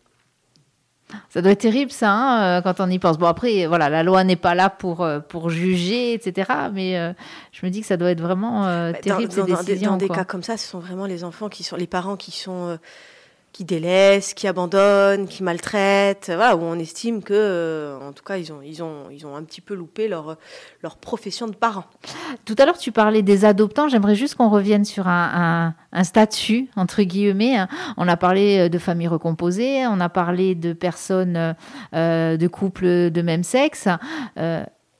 Ça 1.29 1.41
doit 1.41 1.53
être 1.53 1.61
terrible, 1.61 1.89
ça, 1.89 2.11
hein, 2.11 2.57
euh, 2.59 2.61
quand 2.61 2.81
on 2.81 2.89
y 2.89 2.99
pense. 2.99 3.17
Bon, 3.17 3.27
après, 3.27 3.65
voilà, 3.65 3.89
la 3.89 4.03
loi 4.03 4.25
n'est 4.25 4.35
pas 4.35 4.55
là 4.55 4.69
pour, 4.69 5.03
euh, 5.03 5.19
pour 5.21 5.49
juger, 5.49 6.13
etc. 6.13 6.51
Mais 6.73 6.97
euh, 6.99 7.13
je 7.53 7.65
me 7.65 7.71
dis 7.71 7.79
que 7.79 7.87
ça 7.87 7.95
doit 7.95 8.11
être 8.11 8.19
vraiment 8.21 8.67
euh, 8.67 8.91
Bah, 8.91 8.97
terrible, 8.99 9.33
dans, 9.33 9.45
ces 9.45 9.51
dans- 9.53 9.63
décisions. 9.63 9.91
dans 9.91 9.97
des 9.97 10.07
quoi. 10.07 10.17
cas 10.17 10.25
comme 10.25 10.43
ça, 10.43 10.57
ce 10.57 10.67
sont 10.67 10.79
vraiment 10.79 11.05
les 11.05 11.23
enfants 11.23 11.47
qui 11.47 11.63
sont, 11.63 11.77
les 11.77 11.87
parents 11.87 12.17
qui 12.17 12.31
sont, 12.31 12.67
euh, 12.67 12.77
qui 13.51 13.65
délaissent, 13.65 14.33
qui 14.35 14.47
abandonnent, 14.47 15.27
qui 15.27 15.41
maltraitent, 15.41 16.27
voilà, 16.27 16.55
où 16.55 16.61
on 16.61 16.77
estime 16.77 17.23
que, 17.23 17.33
euh, 17.33 17.99
en 18.07 18.13
tout 18.13 18.23
cas, 18.23 18.37
ils 18.37 18.53
ont, 18.53 18.61
ils 18.63 18.83
ont, 18.83 19.09
ils 19.11 19.25
ont 19.25 19.35
un 19.35 19.43
petit 19.43 19.61
peu 19.61 19.73
loupé 19.73 20.07
leur, 20.07 20.37
leur 20.83 20.97
profession 20.97 21.47
de 21.47 21.55
parents. 21.55 21.85
Tout 22.45 22.55
à 22.59 22.65
l'heure, 22.65 22.77
tu 22.77 22.91
parlais 22.91 23.23
des 23.23 23.45
adoptants. 23.45 23.89
J'aimerais 23.89 24.13
juste 24.13 24.35
qu'on 24.35 24.49
revienne 24.49 24.85
sur 24.85 25.07
un, 25.07 25.73
statut, 26.03 26.69
entre 26.75 27.01
guillemets. 27.01 27.57
hein. 27.57 27.67
On 27.97 28.07
a 28.07 28.15
parlé 28.15 28.59
euh, 28.59 28.69
de 28.69 28.77
familles 28.77 29.07
recomposées, 29.07 29.87
on 29.87 29.99
a 29.99 30.09
parlé 30.09 30.53
de 30.53 30.73
personnes, 30.73 31.55
euh, 31.95 32.37
de 32.37 32.47
couples 32.47 33.09
de 33.09 33.21
même 33.21 33.43
sexe. 33.43 33.87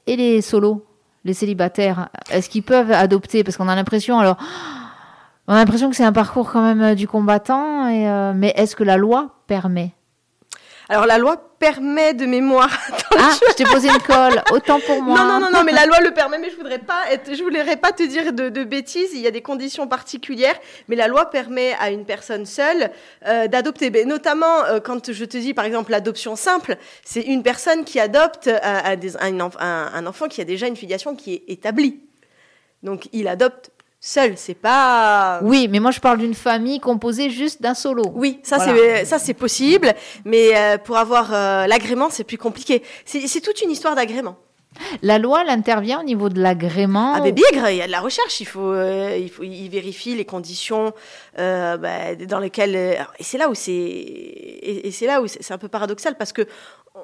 Et 0.08 0.16
les 0.16 0.42
solos, 0.42 0.86
les 1.26 1.34
célibataires, 1.34 2.10
est-ce 2.32 2.50
qu'ils 2.50 2.64
peuvent 2.64 2.92
adopter? 2.92 3.44
Parce 3.44 3.58
qu'on 3.58 3.68
a 3.68 3.76
l'impression, 3.76 4.18
alors, 4.20 4.38
on 5.48 5.54
a 5.54 5.58
l'impression 5.58 5.90
que 5.90 5.96
c'est 5.96 6.04
un 6.04 6.14
parcours 6.14 6.52
quand 6.52 6.62
même 6.62 6.82
euh, 6.82 6.96
du 6.96 7.08
combattant. 7.08 7.88
Et, 7.88 8.08
euh, 8.10 8.34
mais 8.36 8.54
est-ce 8.56 8.76
que 8.76 8.84
la 8.84 8.98
loi 8.98 9.32
permet? 9.48 9.94
Alors 10.90 11.06
la 11.06 11.18
loi 11.18 11.36
permet 11.60 12.14
de 12.14 12.26
mémoire. 12.26 12.70
Ah, 13.20 13.32
je 13.50 13.56
t'ai 13.56 13.64
posé 13.64 13.88
une 13.90 13.98
colle. 13.98 14.44
Autant 14.52 14.80
pour 14.80 15.02
moi. 15.02 15.18
Non, 15.18 15.26
non, 15.26 15.40
non, 15.40 15.48
non, 15.52 15.64
mais 15.64 15.72
la 15.72 15.88
loi 15.88 16.00
le 16.02 16.12
permet, 16.12 16.38
mais 16.38 16.52
je 16.52 16.56
voudrais 16.56 16.78
pas 16.78 17.02
être, 17.10 17.34
je 17.34 17.42
voudrais 17.42 17.76
pas 17.76 17.92
te 17.92 18.04
dire 18.04 18.32
de, 18.32 18.50
de 18.50 18.64
bêtises. 18.64 19.10
Il 19.14 19.22
y 19.22 19.26
a 19.26 19.32
des 19.32 19.42
conditions 19.42 19.88
particulières, 19.88 20.54
mais 20.88 20.96
la 20.96 21.08
loi 21.08 21.32
permet 21.32 21.74
à 21.80 21.90
une 21.90 22.06
personne 22.06 22.46
seule 22.46 22.92
euh, 23.26 23.48
d'adopter. 23.48 23.90
Notamment 24.06 24.66
euh, 24.66 24.80
quand 24.80 25.12
je 25.12 25.26
te 25.26 25.36
dis, 25.36 25.56
par 25.56 25.66
exemple, 25.66 25.90
l'adoption 25.90 26.36
simple, 26.36 26.76
c'est 27.04 27.22
une 27.22 27.42
personne 27.42 27.86
qui 27.86 28.00
adopte 28.00 28.48
à 28.62 28.96
des- 28.96 29.18
un 29.18 30.06
enfant 30.06 30.28
qui 30.28 30.42
a 30.42 30.46
déjà 30.46 30.68
une 30.68 30.76
filiation 30.76 31.16
qui 31.16 31.34
est 31.34 31.44
établie. 31.48 32.00
Donc 32.84 33.10
il 33.14 33.28
adopte 33.28 33.72
seul. 34.08 34.34
C'est 34.38 34.54
pas. 34.54 35.40
Oui, 35.44 35.68
mais 35.70 35.80
moi 35.80 35.92
je 35.92 36.00
parle 36.00 36.18
d'une 36.18 36.34
famille 36.34 36.80
composée 36.80 37.30
juste 37.30 37.62
d'un 37.62 37.74
solo. 37.74 38.04
Oui, 38.16 38.40
ça 38.44 38.58
Voilà. 38.58 38.74
c'est 38.76 39.06
ça 39.06 39.20
c'est 39.20 39.34
possible, 39.34 39.94
mais 40.26 40.56
euh, 40.56 40.78
pour 40.78 40.98
avoir 40.98 41.34
euh, 41.34 41.68
l'agrément, 41.68 42.10
c'est 42.10 42.24
plus 42.24 42.38
compliqué. 42.38 42.84
C'est 43.06 43.42
toute 43.42 43.62
une 43.62 43.72
histoire 43.72 43.96
d'agrément. 43.96 44.38
La 45.02 45.18
loi, 45.18 45.42
elle 45.42 45.50
intervient 45.50 46.02
au 46.02 46.04
niveau 46.04 46.30
de 46.30 46.40
l'agrément. 46.40 47.14
Ah, 47.16 47.22
mais 47.22 47.32
bigre, 47.32 47.68
il 47.70 47.78
y 47.78 47.82
a 47.82 47.88
de 47.88 47.92
la 47.92 48.00
recherche. 48.00 48.40
Il 48.42 48.46
faut, 48.46 48.72
euh, 48.74 49.18
il 49.20 49.28
faut, 49.30 49.42
il 49.42 49.70
vérifie 49.70 50.14
les 50.16 50.26
conditions 50.26 50.94
euh, 51.40 51.78
bah, 51.78 52.14
dans 52.28 52.38
lesquelles. 52.38 52.76
euh, 52.76 52.94
et 53.18 53.24
c'est 53.24 53.40
là 53.40 53.50
où 53.50 53.56
c'est, 53.56 53.72
et, 53.72 54.88
et 54.88 54.92
c'est 54.92 55.08
là 55.08 55.22
où 55.22 55.28
c'est 55.28 55.52
un 55.52 55.58
peu 55.58 55.68
paradoxal 55.68 56.16
parce 56.16 56.32
que 56.32 56.46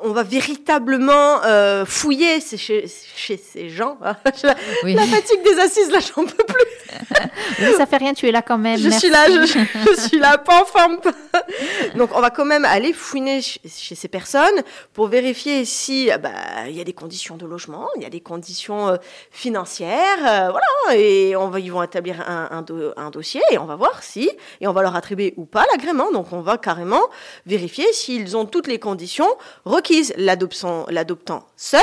on 0.01 0.11
va 0.11 0.23
véritablement 0.23 1.43
euh, 1.45 1.85
fouiller 1.85 2.39
chez, 2.41 2.85
chez 3.15 3.37
ces 3.37 3.69
gens. 3.69 3.97
la, 4.43 4.55
Oui. 4.83 4.93
la 4.95 5.03
fatigue 5.05 5.43
des 5.43 5.59
assises, 5.59 5.89
là, 5.91 5.99
j'en 5.99 6.25
peux 6.25 6.43
plus. 6.43 6.65
Oui, 7.59 7.73
ça 7.77 7.85
fait 7.85 7.97
rien, 7.97 8.13
tu 8.13 8.27
es 8.27 8.31
là 8.31 8.41
quand 8.41 8.57
même. 8.57 8.77
Je 8.77 8.87
merci. 8.89 8.99
suis 9.05 9.09
là, 9.09 9.25
je, 9.29 9.45
je 9.45 9.99
suis 10.01 10.19
là, 10.19 10.37
pas 10.37 10.61
en 10.61 10.65
forme. 10.65 10.99
Donc, 11.95 12.09
on 12.15 12.19
va 12.21 12.29
quand 12.29 12.45
même 12.45 12.65
aller 12.65 12.93
fouiner 12.93 13.41
ch- 13.41 13.59
chez 13.67 13.95
ces 13.95 14.07
personnes 14.07 14.61
pour 14.93 15.07
vérifier 15.07 15.65
si 15.65 16.09
ah 16.11 16.17
bah, 16.17 16.31
il 16.67 16.75
y 16.75 16.81
a 16.81 16.83
des 16.83 16.93
conditions 16.93 17.35
de 17.37 17.45
logement, 17.45 17.87
il 17.95 18.03
y 18.03 18.05
a 18.05 18.09
des 18.09 18.19
conditions 18.21 18.89
euh, 18.89 18.97
financières, 19.31 20.17
euh, 20.25 20.49
voilà. 20.51 20.97
Et 20.99 21.35
on 21.35 21.49
va, 21.49 21.59
ils 21.59 21.71
vont 21.71 21.83
établir 21.83 22.21
un, 22.27 22.47
un 22.51 22.61
do- 22.61 22.93
un 22.97 23.09
dossier 23.09 23.41
et 23.51 23.57
on 23.57 23.65
va 23.65 23.75
voir 23.75 24.01
si 24.03 24.29
et 24.61 24.67
on 24.67 24.73
va 24.73 24.81
leur 24.81 24.95
attribuer 24.95 25.33
ou 25.37 25.45
pas 25.45 25.65
l'agrément. 25.71 26.11
Donc, 26.11 26.31
on 26.31 26.41
va 26.41 26.57
carrément 26.57 27.01
vérifier 27.45 27.91
s'ils 27.93 28.35
ont 28.37 28.45
toutes 28.45 28.67
les 28.67 28.79
conditions 28.79 29.29
requises. 29.65 29.82
L'adoptant 30.17 31.47
seul, 31.55 31.81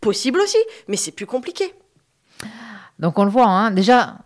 possible 0.00 0.40
aussi, 0.40 0.58
mais 0.88 0.96
c'est 0.96 1.12
plus 1.12 1.26
compliqué. 1.26 1.74
Donc 2.98 3.18
on 3.18 3.24
le 3.24 3.30
voit, 3.30 3.46
hein. 3.46 3.70
déjà, 3.70 4.16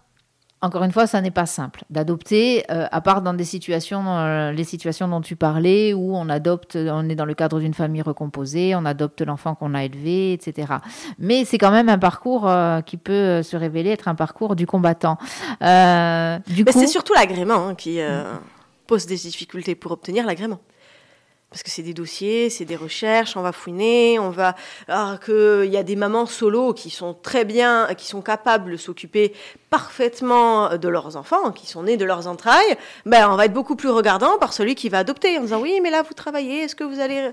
encore 0.63 0.83
une 0.85 0.93
fois, 0.93 1.07
ça 1.07 1.21
n'est 1.21 1.31
pas 1.31 1.47
simple 1.47 1.85
d'adopter, 1.91 2.65
euh, 2.71 2.87
à 2.91 3.01
part 3.01 3.23
dans 3.23 3.35
des 3.35 3.45
situations, 3.45 4.05
euh, 4.19 4.53
les 4.53 4.65
situations 4.65 5.07
dont 5.07 5.21
tu 5.21 5.37
parlais, 5.37 5.93
où 5.93 6.17
on 6.17 6.29
adopte, 6.29 6.77
on 6.77 7.09
est 7.09 7.15
dans 7.15 7.25
le 7.25 7.35
cadre 7.35 7.61
d'une 7.61 7.75
famille 7.75 8.03
recomposée, 8.03 8.75
on 8.75 8.85
adopte 8.85 9.21
l'enfant 9.21 9.55
qu'on 9.55 9.75
a 9.75 9.85
élevé, 9.85 10.33
etc. 10.33 10.75
Mais 11.19 11.45
c'est 11.45 11.59
quand 11.59 11.71
même 11.71 11.89
un 11.89 11.99
parcours 11.99 12.49
euh, 12.49 12.81
qui 12.81 12.97
peut 12.97 13.43
se 13.43 13.57
révéler 13.57 13.91
être 13.91 14.09
un 14.09 14.15
parcours 14.15 14.57
du 14.57 14.67
combattant. 14.67 15.19
Euh, 15.63 16.39
du 16.49 16.65
Mais 16.65 16.73
coup, 16.73 16.81
c'est 16.81 16.87
surtout 16.87 17.15
l'agrément 17.15 17.69
hein, 17.69 17.75
qui 17.75 18.01
pose 18.87 19.07
des 19.07 19.17
difficultés 19.17 19.75
pour 19.75 19.93
obtenir 19.93 20.27
l'agrément. 20.27 20.61
Parce 21.57 21.63
que 21.63 21.71
c'est 21.71 21.81
des 21.81 21.95
dossiers, 21.95 22.51
c'est 22.51 22.67
des 22.67 22.77
recherches, 22.77 23.35
on 23.35 23.41
va 23.41 23.51
fouiner, 23.51 24.19
on 24.19 24.29
va. 24.29 24.55
Alors 24.89 25.19
qu'il 25.19 25.71
y 25.71 25.79
a 25.79 25.83
des 25.83 25.97
mamans 25.97 26.27
solo 26.27 26.75
qui 26.75 26.91
sont 26.91 27.15
très 27.15 27.47
bien, 27.47 27.89
qui 27.97 28.07
sont 28.07 28.21
capables 28.21 28.73
de 28.73 28.77
s'occuper 28.77 29.33
parfaitement 29.71 30.77
de 30.77 30.87
leurs 30.87 31.17
enfants, 31.17 31.53
qui 31.53 31.67
sont 31.67 31.85
nés 31.85 31.97
de 31.97 32.05
leurs 32.05 32.27
entrailles, 32.27 32.77
ben 33.07 33.31
on 33.31 33.37
va 33.37 33.47
être 33.47 33.55
beaucoup 33.55 33.75
plus 33.75 33.89
regardant 33.89 34.37
par 34.37 34.53
celui 34.53 34.75
qui 34.75 34.91
va 34.91 34.99
adopter 34.99 35.39
en 35.39 35.41
disant 35.41 35.63
oui, 35.63 35.81
mais 35.83 35.89
là 35.89 36.03
vous 36.03 36.13
travaillez, 36.13 36.65
est-ce 36.65 36.77
que 36.77 36.85
vous 36.85 37.01
allez. 37.01 37.31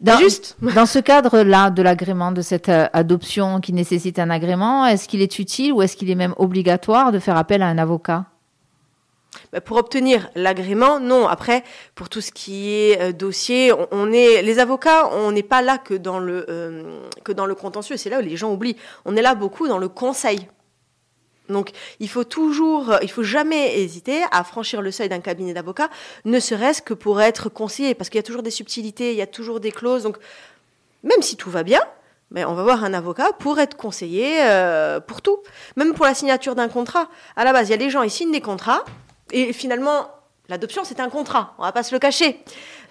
Dans, 0.00 0.18
Juste. 0.18 0.56
dans 0.74 0.86
ce 0.86 0.98
cadre-là 0.98 1.70
de 1.70 1.80
l'agrément, 1.80 2.32
de 2.32 2.42
cette 2.42 2.68
euh, 2.68 2.88
adoption 2.92 3.60
qui 3.60 3.72
nécessite 3.72 4.18
un 4.18 4.30
agrément, 4.30 4.84
est-ce 4.84 5.06
qu'il 5.06 5.22
est 5.22 5.38
utile 5.38 5.72
ou 5.72 5.82
est-ce 5.82 5.96
qu'il 5.96 6.10
est 6.10 6.16
même 6.16 6.34
obligatoire 6.38 7.12
de 7.12 7.20
faire 7.20 7.36
appel 7.36 7.62
à 7.62 7.68
un 7.68 7.78
avocat? 7.78 8.24
Ben, 8.24 8.37
pour 9.64 9.76
obtenir 9.76 10.30
l'agrément, 10.34 11.00
non. 11.00 11.26
Après, 11.26 11.64
pour 11.94 12.08
tout 12.08 12.20
ce 12.20 12.32
qui 12.32 12.70
est 12.70 13.00
euh, 13.00 13.12
dossier, 13.12 13.72
on, 13.92 14.12
est 14.12 14.42
les 14.42 14.58
avocats, 14.58 15.08
on 15.12 15.32
n'est 15.32 15.42
pas 15.42 15.62
là 15.62 15.78
que 15.78 15.94
dans 15.94 16.18
le 16.18 16.46
euh, 16.48 17.00
que 17.24 17.32
dans 17.32 17.46
le 17.46 17.54
contentieux. 17.54 17.96
C'est 17.96 18.10
là 18.10 18.18
où 18.18 18.22
les 18.22 18.36
gens 18.36 18.52
oublient. 18.52 18.76
On 19.04 19.16
est 19.16 19.22
là 19.22 19.34
beaucoup 19.34 19.68
dans 19.68 19.78
le 19.78 19.88
conseil. 19.88 20.48
Donc, 21.48 21.70
il 21.98 22.10
faut 22.10 22.24
toujours, 22.24 22.96
il 23.00 23.10
faut 23.10 23.22
jamais 23.22 23.80
hésiter 23.80 24.22
à 24.32 24.44
franchir 24.44 24.82
le 24.82 24.90
seuil 24.90 25.08
d'un 25.08 25.20
cabinet 25.20 25.54
d'avocats, 25.54 25.88
ne 26.26 26.40
serait-ce 26.40 26.82
que 26.82 26.92
pour 26.92 27.22
être 27.22 27.48
conseillé, 27.48 27.94
parce 27.94 28.10
qu'il 28.10 28.18
y 28.18 28.20
a 28.20 28.22
toujours 28.22 28.42
des 28.42 28.50
subtilités, 28.50 29.12
il 29.12 29.16
y 29.16 29.22
a 29.22 29.26
toujours 29.26 29.58
des 29.58 29.72
clauses. 29.72 30.02
Donc, 30.02 30.18
même 31.04 31.22
si 31.22 31.36
tout 31.36 31.50
va 31.50 31.62
bien, 31.62 31.80
ben, 32.30 32.44
on 32.46 32.52
va 32.52 32.62
voir 32.62 32.84
un 32.84 32.92
avocat 32.92 33.32
pour 33.38 33.58
être 33.58 33.76
conseillé 33.76 34.42
euh, 34.42 35.00
pour 35.00 35.22
tout. 35.22 35.38
Même 35.76 35.94
pour 35.94 36.04
la 36.04 36.14
signature 36.14 36.54
d'un 36.54 36.68
contrat. 36.68 37.08
À 37.36 37.44
la 37.44 37.54
base, 37.54 37.68
il 37.68 37.70
y 37.70 37.74
a 37.74 37.78
des 37.78 37.88
gens, 37.88 38.02
ils 38.02 38.10
signent 38.10 38.32
des 38.32 38.42
contrats, 38.42 38.84
et 39.32 39.52
finalement, 39.52 40.08
l'adoption, 40.48 40.82
c'est 40.84 41.00
un 41.00 41.08
contrat. 41.10 41.54
On 41.58 41.62
va 41.62 41.72
pas 41.72 41.82
se 41.82 41.94
le 41.94 41.98
cacher. 41.98 42.40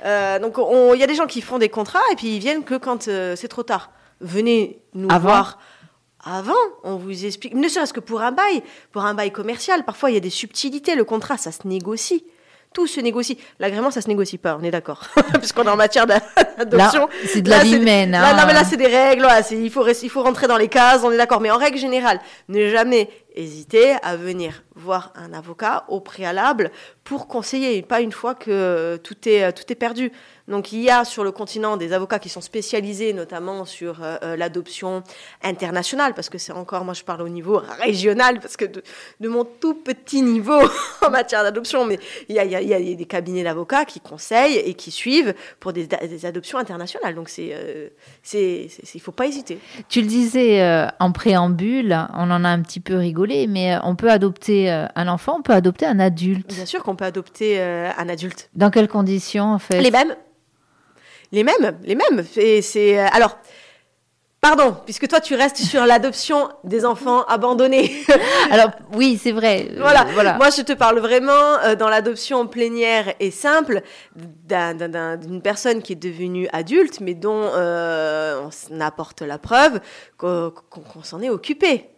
Euh, 0.05 0.39
donc, 0.39 0.57
on- 0.57 0.93
il 0.93 0.99
y 0.99 1.03
a 1.03 1.07
des 1.07 1.15
gens 1.15 1.25
qui 1.27 1.41
font 1.41 1.57
des 1.57 1.69
contrats, 1.69 2.01
et 2.11 2.15
puis 2.15 2.35
ils 2.35 2.39
viennent 2.39 2.63
que 2.63 2.75
quand 2.75 3.07
euh, 3.07 3.35
c'est 3.35 3.47
trop 3.47 3.63
tard. 3.63 3.91
Venez 4.21 4.79
nous 4.93 5.09
Avant. 5.11 5.27
voir 5.29 5.59
avant, 6.25 6.53
on 6.83 6.97
vous 6.97 7.25
explique, 7.25 7.53
ne 7.53 7.69
serait-ce 7.69 7.93
que 7.93 8.01
pour 8.01 8.21
un 8.21 8.31
bail, 8.33 8.61
pour 8.91 9.05
un 9.05 9.13
bail 9.13 9.31
commercial, 9.31 9.85
parfois 9.85 10.09
il 10.11 10.15
y 10.15 10.17
a 10.17 10.19
des 10.19 10.29
subtilités, 10.31 10.95
le 10.95 11.05
contrat, 11.05 11.37
ça 11.37 11.51
se 11.53 11.65
négocie. 11.65 12.25
Tout 12.73 12.85
se 12.85 12.99
négocie. 12.99 13.39
L'agrément, 13.59 13.89
ça 13.89 14.01
se 14.01 14.07
négocie 14.07 14.37
pas, 14.37 14.55
on 14.59 14.63
est 14.63 14.69
d'accord. 14.71 15.03
Puisqu'on 15.39 15.63
est 15.63 15.69
en 15.69 15.75
matière 15.75 16.05
d'a- 16.05 16.21
d'adoption. 16.59 17.09
C'est 17.25 17.41
de 17.41 17.49
la 17.49 17.57
Là, 17.59 17.63
vie 17.63 17.75
humaine. 17.77 18.11
Là, 18.11 18.29
hein. 18.29 18.37
non, 18.37 18.43
mais 18.45 18.53
là, 18.53 18.63
c'est 18.63 18.77
des 18.77 18.85
règles. 18.87 19.25
il, 19.51 19.71
faut, 19.71 19.83
res- 19.83 19.99
il 20.03 20.09
faut 20.09 20.21
rentrer 20.21 20.47
dans 20.47 20.57
les 20.57 20.67
cases, 20.67 21.01
on 21.03 21.11
est 21.11 21.17
d'accord. 21.17 21.41
Mais 21.41 21.49
en 21.49 21.57
règle 21.57 21.77
générale, 21.79 22.19
ne 22.49 22.69
jamais 22.69 23.09
hésiter 23.35 23.95
à 24.03 24.15
venir 24.15 24.63
voir 24.75 25.11
un 25.15 25.33
avocat 25.33 25.85
au 25.87 26.01
préalable 26.01 26.71
pour 27.03 27.27
conseiller, 27.27 27.81
pas 27.81 28.01
une 28.01 28.11
fois 28.11 28.35
que 28.35 28.97
tout 28.97 29.15
est, 29.27 29.51
tout 29.53 29.63
est 29.71 29.75
perdu. 29.75 30.11
Donc 30.47 30.71
il 30.71 30.81
y 30.81 30.89
a 30.89 31.03
sur 31.03 31.23
le 31.23 31.31
continent 31.31 31.75
des 31.77 31.91
avocats 31.93 32.19
qui 32.19 32.29
sont 32.29 32.39
spécialisés 32.41 33.11
notamment 33.13 33.65
sur 33.65 34.01
euh, 34.01 34.15
euh, 34.23 34.35
l'adoption 34.37 35.03
internationale, 35.43 36.13
parce 36.13 36.29
que 36.29 36.37
c'est 36.37 36.53
encore, 36.53 36.85
moi 36.85 36.93
je 36.93 37.03
parle 37.03 37.21
au 37.21 37.29
niveau 37.29 37.61
régional, 37.81 38.39
parce 38.39 38.55
que 38.57 38.65
de, 38.65 38.81
de 39.19 39.27
mon 39.27 39.43
tout 39.43 39.73
petit 39.75 40.21
niveau 40.21 40.59
en 41.05 41.09
matière 41.09 41.43
d'adoption, 41.43 41.85
mais 41.85 41.99
il 42.29 42.35
y 42.35 42.39
a, 42.39 42.45
il 42.45 42.51
y 42.51 42.55
a- 42.55 42.61
il 42.61 42.89
y 42.89 42.93
a 42.93 42.95
des 42.95 43.05
cabinets 43.05 43.43
d'avocats 43.43 43.85
qui 43.85 43.99
conseillent 43.99 44.57
et 44.57 44.73
qui 44.73 44.91
suivent 44.91 45.33
pour 45.59 45.73
des, 45.73 45.87
des 45.87 46.25
adoptions 46.25 46.57
internationales. 46.57 47.15
Donc 47.15 47.29
c'est, 47.29 47.49
euh, 47.53 47.89
c'est, 48.23 48.67
il 48.93 49.01
faut 49.01 49.11
pas 49.11 49.27
hésiter. 49.27 49.59
Tu 49.89 50.01
le 50.01 50.07
disais 50.07 50.61
euh, 50.61 50.87
en 50.99 51.11
préambule, 51.11 51.91
on 52.13 52.31
en 52.31 52.43
a 52.43 52.49
un 52.49 52.61
petit 52.61 52.79
peu 52.79 52.95
rigolé, 52.95 53.47
mais 53.47 53.75
on 53.83 53.95
peut 53.95 54.09
adopter 54.09 54.69
un 54.69 55.07
enfant, 55.07 55.37
on 55.39 55.41
peut 55.41 55.53
adopter 55.53 55.85
un 55.85 55.99
adulte. 55.99 56.47
Bien 56.53 56.65
sûr 56.65 56.83
qu'on 56.83 56.95
peut 56.95 57.05
adopter 57.05 57.61
un 57.61 58.09
adulte. 58.09 58.49
Dans 58.55 58.69
quelles 58.69 58.87
conditions, 58.87 59.45
en 59.53 59.59
fait? 59.59 59.81
Les 59.81 59.91
mêmes. 59.91 60.15
Les 61.31 61.43
mêmes, 61.43 61.77
les 61.83 61.95
mêmes. 61.95 62.25
Et 62.35 62.61
c'est 62.61 62.99
euh, 62.99 63.05
alors. 63.11 63.37
Pardon, 64.39 64.77
puisque 64.85 65.07
toi 65.07 65.19
tu 65.19 65.33
restes 65.33 65.57
sur 65.57 65.85
l'adoption 65.87 66.47
des 66.63 66.85
enfants 66.85 67.23
abandonnés. 67.25 67.91
Alors, 68.51 68.69
oui, 68.93 69.19
c'est 69.21 69.31
vrai. 69.31 69.67
euh, 69.71 69.79
voilà. 69.79 70.05
voilà. 70.13 70.33
Moi 70.35 70.51
je 70.51 70.61
te 70.61 70.73
parle 70.73 70.99
vraiment 70.99 71.57
euh, 71.65 71.75
dans 71.75 71.89
l'adoption 71.89 72.45
plénière 72.45 73.11
et 73.19 73.31
simple 73.31 73.81
d'un- 74.15 74.75
d'un- 74.75 74.89
d'un- 74.89 75.17
d'une 75.17 75.41
personne 75.41 75.81
qui 75.81 75.93
est 75.93 75.97
devenue 75.97 76.47
adulte, 76.53 76.99
mais 77.01 77.15
dont 77.15 77.49
euh, 77.55 78.47
on 78.71 78.79
apporte 78.79 79.23
la 79.23 79.39
preuve 79.39 79.79
qu'on 80.17 80.53
s'en 81.01 81.19
est 81.23 81.31
occupé. 81.31 81.89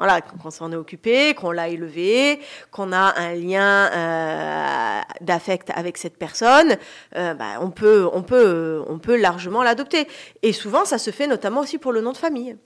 Voilà, 0.00 0.22
qu'on 0.22 0.50
s'en 0.50 0.72
est 0.72 0.76
occupé, 0.76 1.34
qu'on 1.34 1.50
l'a 1.50 1.68
élevé, 1.68 2.40
qu'on 2.70 2.90
a 2.90 3.12
un 3.20 3.34
lien 3.34 3.90
euh, 3.92 5.00
d'affect 5.20 5.68
avec 5.74 5.98
cette 5.98 6.16
personne, 6.16 6.78
euh, 7.16 7.34
bah, 7.34 7.58
on 7.60 7.70
peut, 7.70 8.08
on 8.10 8.22
peut, 8.22 8.82
on 8.88 8.98
peut 8.98 9.20
largement 9.20 9.62
l'adopter. 9.62 10.08
Et 10.40 10.54
souvent, 10.54 10.86
ça 10.86 10.96
se 10.96 11.10
fait 11.10 11.26
notamment 11.26 11.60
aussi 11.60 11.76
pour 11.76 11.92
le 11.92 12.00
nom 12.00 12.12
de 12.12 12.16
famille. 12.16 12.56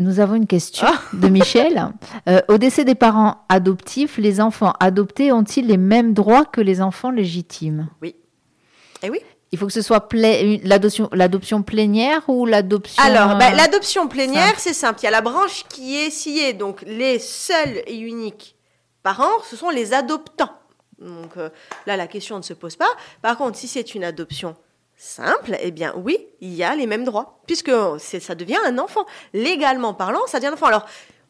Nous 0.00 0.18
avons 0.18 0.34
une 0.34 0.48
question 0.48 0.88
Ah. 0.90 1.00
de 1.12 1.28
Michel. 1.28 1.86
Euh, 2.28 2.40
au 2.48 2.58
décès 2.58 2.84
des 2.84 2.96
parents 2.96 3.44
adoptifs, 3.48 4.18
les 4.18 4.40
enfants 4.40 4.72
adoptés 4.80 5.30
ont-ils 5.30 5.66
les 5.68 5.76
mêmes 5.76 6.14
droits 6.14 6.44
que 6.44 6.60
les 6.60 6.82
enfants 6.82 7.12
légitimes? 7.12 7.88
Eh 8.02 9.08
oui. 9.08 9.20
Il 9.50 9.58
faut 9.58 9.66
que 9.66 9.72
ce 9.72 9.80
soit 9.82 10.06
l'adoption 10.12 11.62
plénière 11.62 12.22
ou 12.28 12.44
l'adoption. 12.44 13.02
Alors, 13.02 13.36
bah, 13.38 13.48
euh, 13.52 13.56
l'adoption 13.56 14.06
plénière, 14.08 14.54
c'est 14.58 14.74
simple. 14.74 15.00
Il 15.00 15.04
y 15.04 15.08
a 15.08 15.10
la 15.10 15.22
branche 15.22 15.64
qui 15.68 15.96
est 15.96 16.10
sciée. 16.10 16.52
Donc, 16.52 16.82
les 16.86 17.18
seuls 17.18 17.82
et 17.86 17.96
uniques 17.96 18.56
parents, 19.02 19.40
ce 19.48 19.56
sont 19.56 19.70
les 19.70 19.94
adoptants. 19.94 20.52
Donc, 20.98 21.36
euh, 21.36 21.48
là, 21.86 21.96
la 21.96 22.06
question 22.06 22.36
ne 22.36 22.42
se 22.42 22.52
pose 22.52 22.76
pas. 22.76 22.88
Par 23.22 23.38
contre, 23.38 23.56
si 23.56 23.68
c'est 23.68 23.94
une 23.94 24.04
adoption 24.04 24.54
simple, 24.96 25.56
eh 25.62 25.70
bien, 25.70 25.94
oui, 25.96 26.18
il 26.40 26.52
y 26.54 26.62
a 26.64 26.74
les 26.74 26.86
mêmes 26.86 27.04
droits. 27.04 27.40
Puisque 27.46 27.70
c'est- 27.98 28.20
ça 28.20 28.34
devient 28.34 28.58
un 28.66 28.76
enfant. 28.78 29.06
Légalement 29.32 29.94
parlant, 29.94 30.20
ça 30.26 30.38
devient 30.40 30.48
un 30.50 30.54
enfant. 30.54 30.66
Alors, 30.66 30.86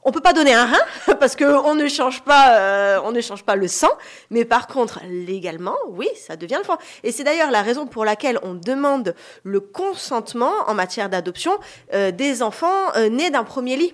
on 0.08 0.12
peut 0.12 0.20
pas 0.20 0.32
donner 0.32 0.54
un 0.54 0.64
rein 0.64 1.14
parce 1.20 1.36
qu'on 1.36 1.74
ne 1.74 1.86
change 1.86 2.22
pas, 2.22 2.56
euh, 2.58 2.98
on 3.04 3.12
ne 3.12 3.20
change 3.20 3.44
pas 3.44 3.56
le 3.56 3.68
sang. 3.68 3.90
Mais 4.30 4.44
par 4.46 4.66
contre, 4.66 5.00
légalement, 5.08 5.76
oui, 5.90 6.08
ça 6.16 6.36
devient 6.36 6.56
un 6.56 6.60
enfant. 6.60 6.78
Et 7.04 7.12
c'est 7.12 7.24
d'ailleurs 7.24 7.50
la 7.50 7.62
raison 7.62 7.86
pour 7.86 8.04
laquelle 8.04 8.38
on 8.42 8.54
demande 8.54 9.14
le 9.44 9.60
consentement 9.60 10.52
en 10.66 10.74
matière 10.74 11.10
d'adoption 11.10 11.52
euh, 11.92 12.10
des 12.10 12.42
enfants 12.42 12.66
euh, 12.96 13.10
nés 13.10 13.30
d'un 13.30 13.44
premier 13.44 13.76
lit. 13.76 13.92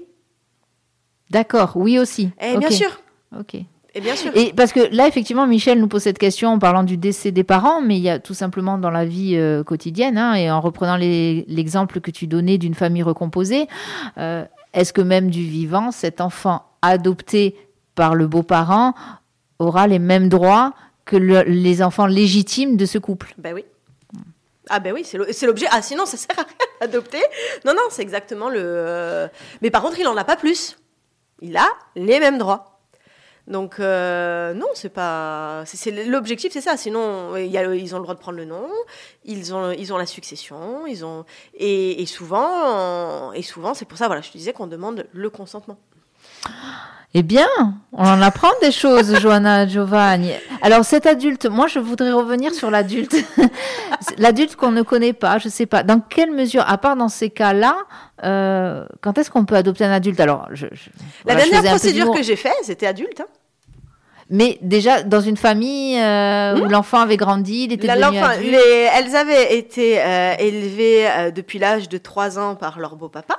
D'accord, 1.31 1.73
oui 1.75 1.99
aussi. 1.99 2.31
Eh 2.41 2.53
Ok, 2.53 2.59
bien 2.61 2.71
sûr, 2.71 3.01
Ok. 3.37 3.55
et 3.55 4.01
bien 4.01 4.15
sûr. 4.15 4.31
Et 4.37 4.53
parce 4.53 4.73
que 4.73 4.95
là, 4.95 5.09
effectivement, 5.09 5.49
Michel 5.49 5.81
nous 5.81 5.89
pose 5.89 6.03
cette 6.03 6.19
question 6.19 6.51
en 6.51 6.59
parlant 6.61 6.85
du 6.85 6.97
décès 6.97 7.33
des 7.33 7.43
parents, 7.43 7.81
mais 7.81 7.97
il 7.97 8.03
y 8.03 8.11
a 8.11 8.21
tout 8.21 8.35
simplement 8.35 8.79
dans 8.79 8.91
la 8.91 9.05
vie 9.05 9.35
euh, 9.35 9.65
quotidienne, 9.65 10.17
hein, 10.17 10.35
et 10.35 10.49
en 10.49 10.61
reprenant 10.61 10.97
l'exemple 10.97 12.01
que 12.01 12.13
tu 12.13 12.29
donnais 12.29 12.57
d'une 12.59 12.75
famille 12.75 13.03
recomposée, 13.03 13.67
euh, 14.19 14.45
est-ce 14.75 14.93
que 14.93 15.01
même 15.01 15.31
du 15.31 15.43
vivant, 15.45 15.91
cet 15.93 16.21
enfant 16.21 16.67
adopté 16.83 17.57
par 17.95 18.15
le 18.15 18.27
beau-parent 18.27 18.95
aura 19.59 19.87
les 19.87 19.99
mêmes 19.99 20.29
droits 20.29 20.75
que 21.05 21.17
le- 21.17 21.43
les 21.43 21.83
enfants 21.83 22.07
légitimes 22.07 22.77
de 22.77 22.85
ce 22.87 22.99
couple? 22.99 23.35
Ben 23.39 23.55
oui. 23.55 23.65
Ah 24.71 24.81
ben 24.81 24.93
oui, 24.95 25.05
c'est 25.05 25.47
l'objet. 25.47 25.67
Ah 25.71 25.83
sinon, 25.83 26.07
ça 26.07 26.17
sert 26.17 26.39
à 26.39 26.43
rien 26.43 26.67
d'adopter. 26.81 27.23
Non, 27.65 27.73
non, 27.75 27.83
c'est 27.91 28.03
exactement 28.03 28.49
le... 28.49 28.59
euh, 28.61 29.29
Mais 29.63 29.71
par 29.71 29.83
contre, 29.83 29.99
il 29.99 30.07
en 30.09 30.17
a 30.17 30.25
pas 30.25 30.37
plus. 30.37 30.77
Il 31.41 31.57
a 31.57 31.67
les 31.97 32.19
mêmes 32.21 32.39
droits. 32.39 32.74
Donc, 33.47 33.79
euh, 33.79 34.55
non, 34.55 34.69
c'est 34.75 34.89
pas... 34.89 35.65
c'est- 35.67 36.07
L'objectif, 36.07 36.51
c'est 36.53 36.63
ça. 36.63 36.77
Sinon, 36.79 37.37
ils 37.37 37.95
ont 37.95 37.99
le 37.99 38.03
droit 38.03 38.15
de 38.15 38.21
prendre 38.21 38.39
le 38.39 38.47
nom, 38.47 38.69
ils 39.25 39.55
ont, 39.55 39.71
ils 39.71 39.93
ont 39.93 39.99
la 39.99 40.07
succession, 40.07 40.87
ils 40.87 41.05
ont... 41.05 41.25
Et, 41.55 42.01
et 42.01 42.07
souvent, 42.07 43.33
et 43.33 43.43
souvent 43.43 43.75
c'est 43.75 43.85
pour 43.85 43.99
ça, 43.99 44.07
voilà, 44.07 44.23
je 44.23 44.31
te 44.31 44.39
disais 44.39 44.53
qu'on 44.55 44.67
demande 44.67 45.07
le 45.13 45.29
consentement. 45.29 45.77
Eh 47.17 47.23
bien, 47.23 47.47
on 47.93 48.03
en 48.05 48.21
apprend 48.23 48.49
des 48.61 48.73
choses, 48.73 49.17
Johanna 49.21 49.69
Giovanni. 49.69 50.33
Alors, 50.63 50.85
cet 50.85 51.07
adulte, 51.07 51.47
moi, 51.47 51.69
je 51.69 51.79
voudrais 51.79 52.11
revenir 52.13 52.53
sur 52.53 52.71
l'adulte. 52.73 53.15
l'adulte 54.19 54.57
qu'on 54.57 54.73
ne 54.73 54.83
connaît 54.83 55.13
pas, 55.13 55.39
je 55.39 55.49
sais 55.49 55.67
pas. 55.67 55.85
Dans 55.85 56.01
quelle 56.01 56.33
mesure, 56.33 56.65
à 56.67 56.77
part 56.77 56.97
dans 56.97 57.09
ces 57.09 57.31
cas-là, 57.31 57.77
euh, 58.25 58.85
quand 59.01 59.17
est-ce 59.19 59.31
qu'on 59.31 59.45
peut 59.45 59.55
adopter 59.55 59.85
un 59.85 59.93
adulte 59.93 60.19
Alors, 60.19 60.49
je, 60.53 60.67
je- 60.73 60.91
La 61.25 61.35
voilà, 61.35 61.49
dernière 61.51 61.71
procédure 61.71 62.11
que 62.11 62.23
j'ai 62.25 62.37
faite, 62.37 62.53
c'était 62.65 62.87
adulte. 62.89 63.21
hein. 63.21 63.27
Mais 64.31 64.59
déjà, 64.63 65.03
dans 65.03 65.21
une 65.21 65.37
famille 65.37 66.01
euh, 66.01 66.59
où 66.59 66.65
l'enfant 66.65 66.99
avait 66.99 67.19
grandi, 67.19 67.65
il 67.65 67.73
était 67.75 67.87
La- 67.87 67.95
devenu 67.97 68.19
adulte. 68.19 68.51
les- 68.51 68.89
elles 68.99 69.15
avaient 69.15 69.57
été 69.57 70.01
euh, 70.03 70.35
élevées 70.39 71.31
depuis 71.33 71.59
l'âge 71.61 71.89
de 71.89 71.99
3 71.99 72.39
ans 72.41 72.57
par 72.57 72.81
leur 72.81 72.97
beau-papa. 72.97 73.37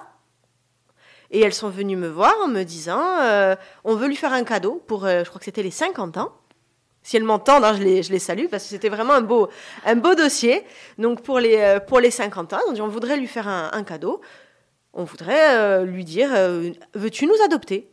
Et 1.36 1.42
elles 1.42 1.54
sont 1.54 1.70
venues 1.70 1.98
me 1.98 2.08
voir 2.08 2.34
en 2.44 2.48
me 2.48 2.64
disant 2.64 3.04
euh, 3.22 3.56
on 3.84 3.96
veut 3.96 4.08
lui 4.08 4.16
faire 4.16 4.32
un 4.34 4.44
cadeau 4.44 4.82
pour, 4.88 5.06
euh, 5.06 5.24
je 5.24 5.30
crois 5.30 5.40
que 5.40 5.46
c'était 5.46 5.64
les 5.64 5.72
50 5.72 6.18
ans. 6.18 6.32
Si 7.04 7.18
elles 7.18 7.24
m'entendent, 7.24 7.64
hein, 7.66 7.76
je, 7.78 7.84
les, 7.84 8.04
je 8.04 8.12
les 8.12 8.20
salue 8.20 8.46
parce 8.50 8.64
que 8.64 8.70
c'était 8.70 8.90
vraiment 8.90 9.14
un 9.14 9.22
beau, 9.22 9.50
un 9.86 9.96
beau 9.96 10.16
dossier. 10.16 10.64
Donc 10.98 11.22
pour 11.22 11.40
les, 11.40 11.58
euh, 11.58 11.80
pour 11.80 12.00
les 12.00 12.10
50 12.12 12.54
ans, 12.54 12.60
on 12.68 12.72
dit 12.72 12.82
on 12.82 12.88
voudrait 12.88 13.18
lui 13.18 13.28
faire 13.28 13.48
un, 13.48 13.70
un 13.74 13.84
cadeau. 13.84 14.22
On 14.94 15.04
voudrait 15.04 15.56
euh, 15.58 15.84
lui 15.84 16.06
dire 16.06 16.30
veux-tu 16.94 17.28
nous 17.28 17.36
adopter? 17.46 17.90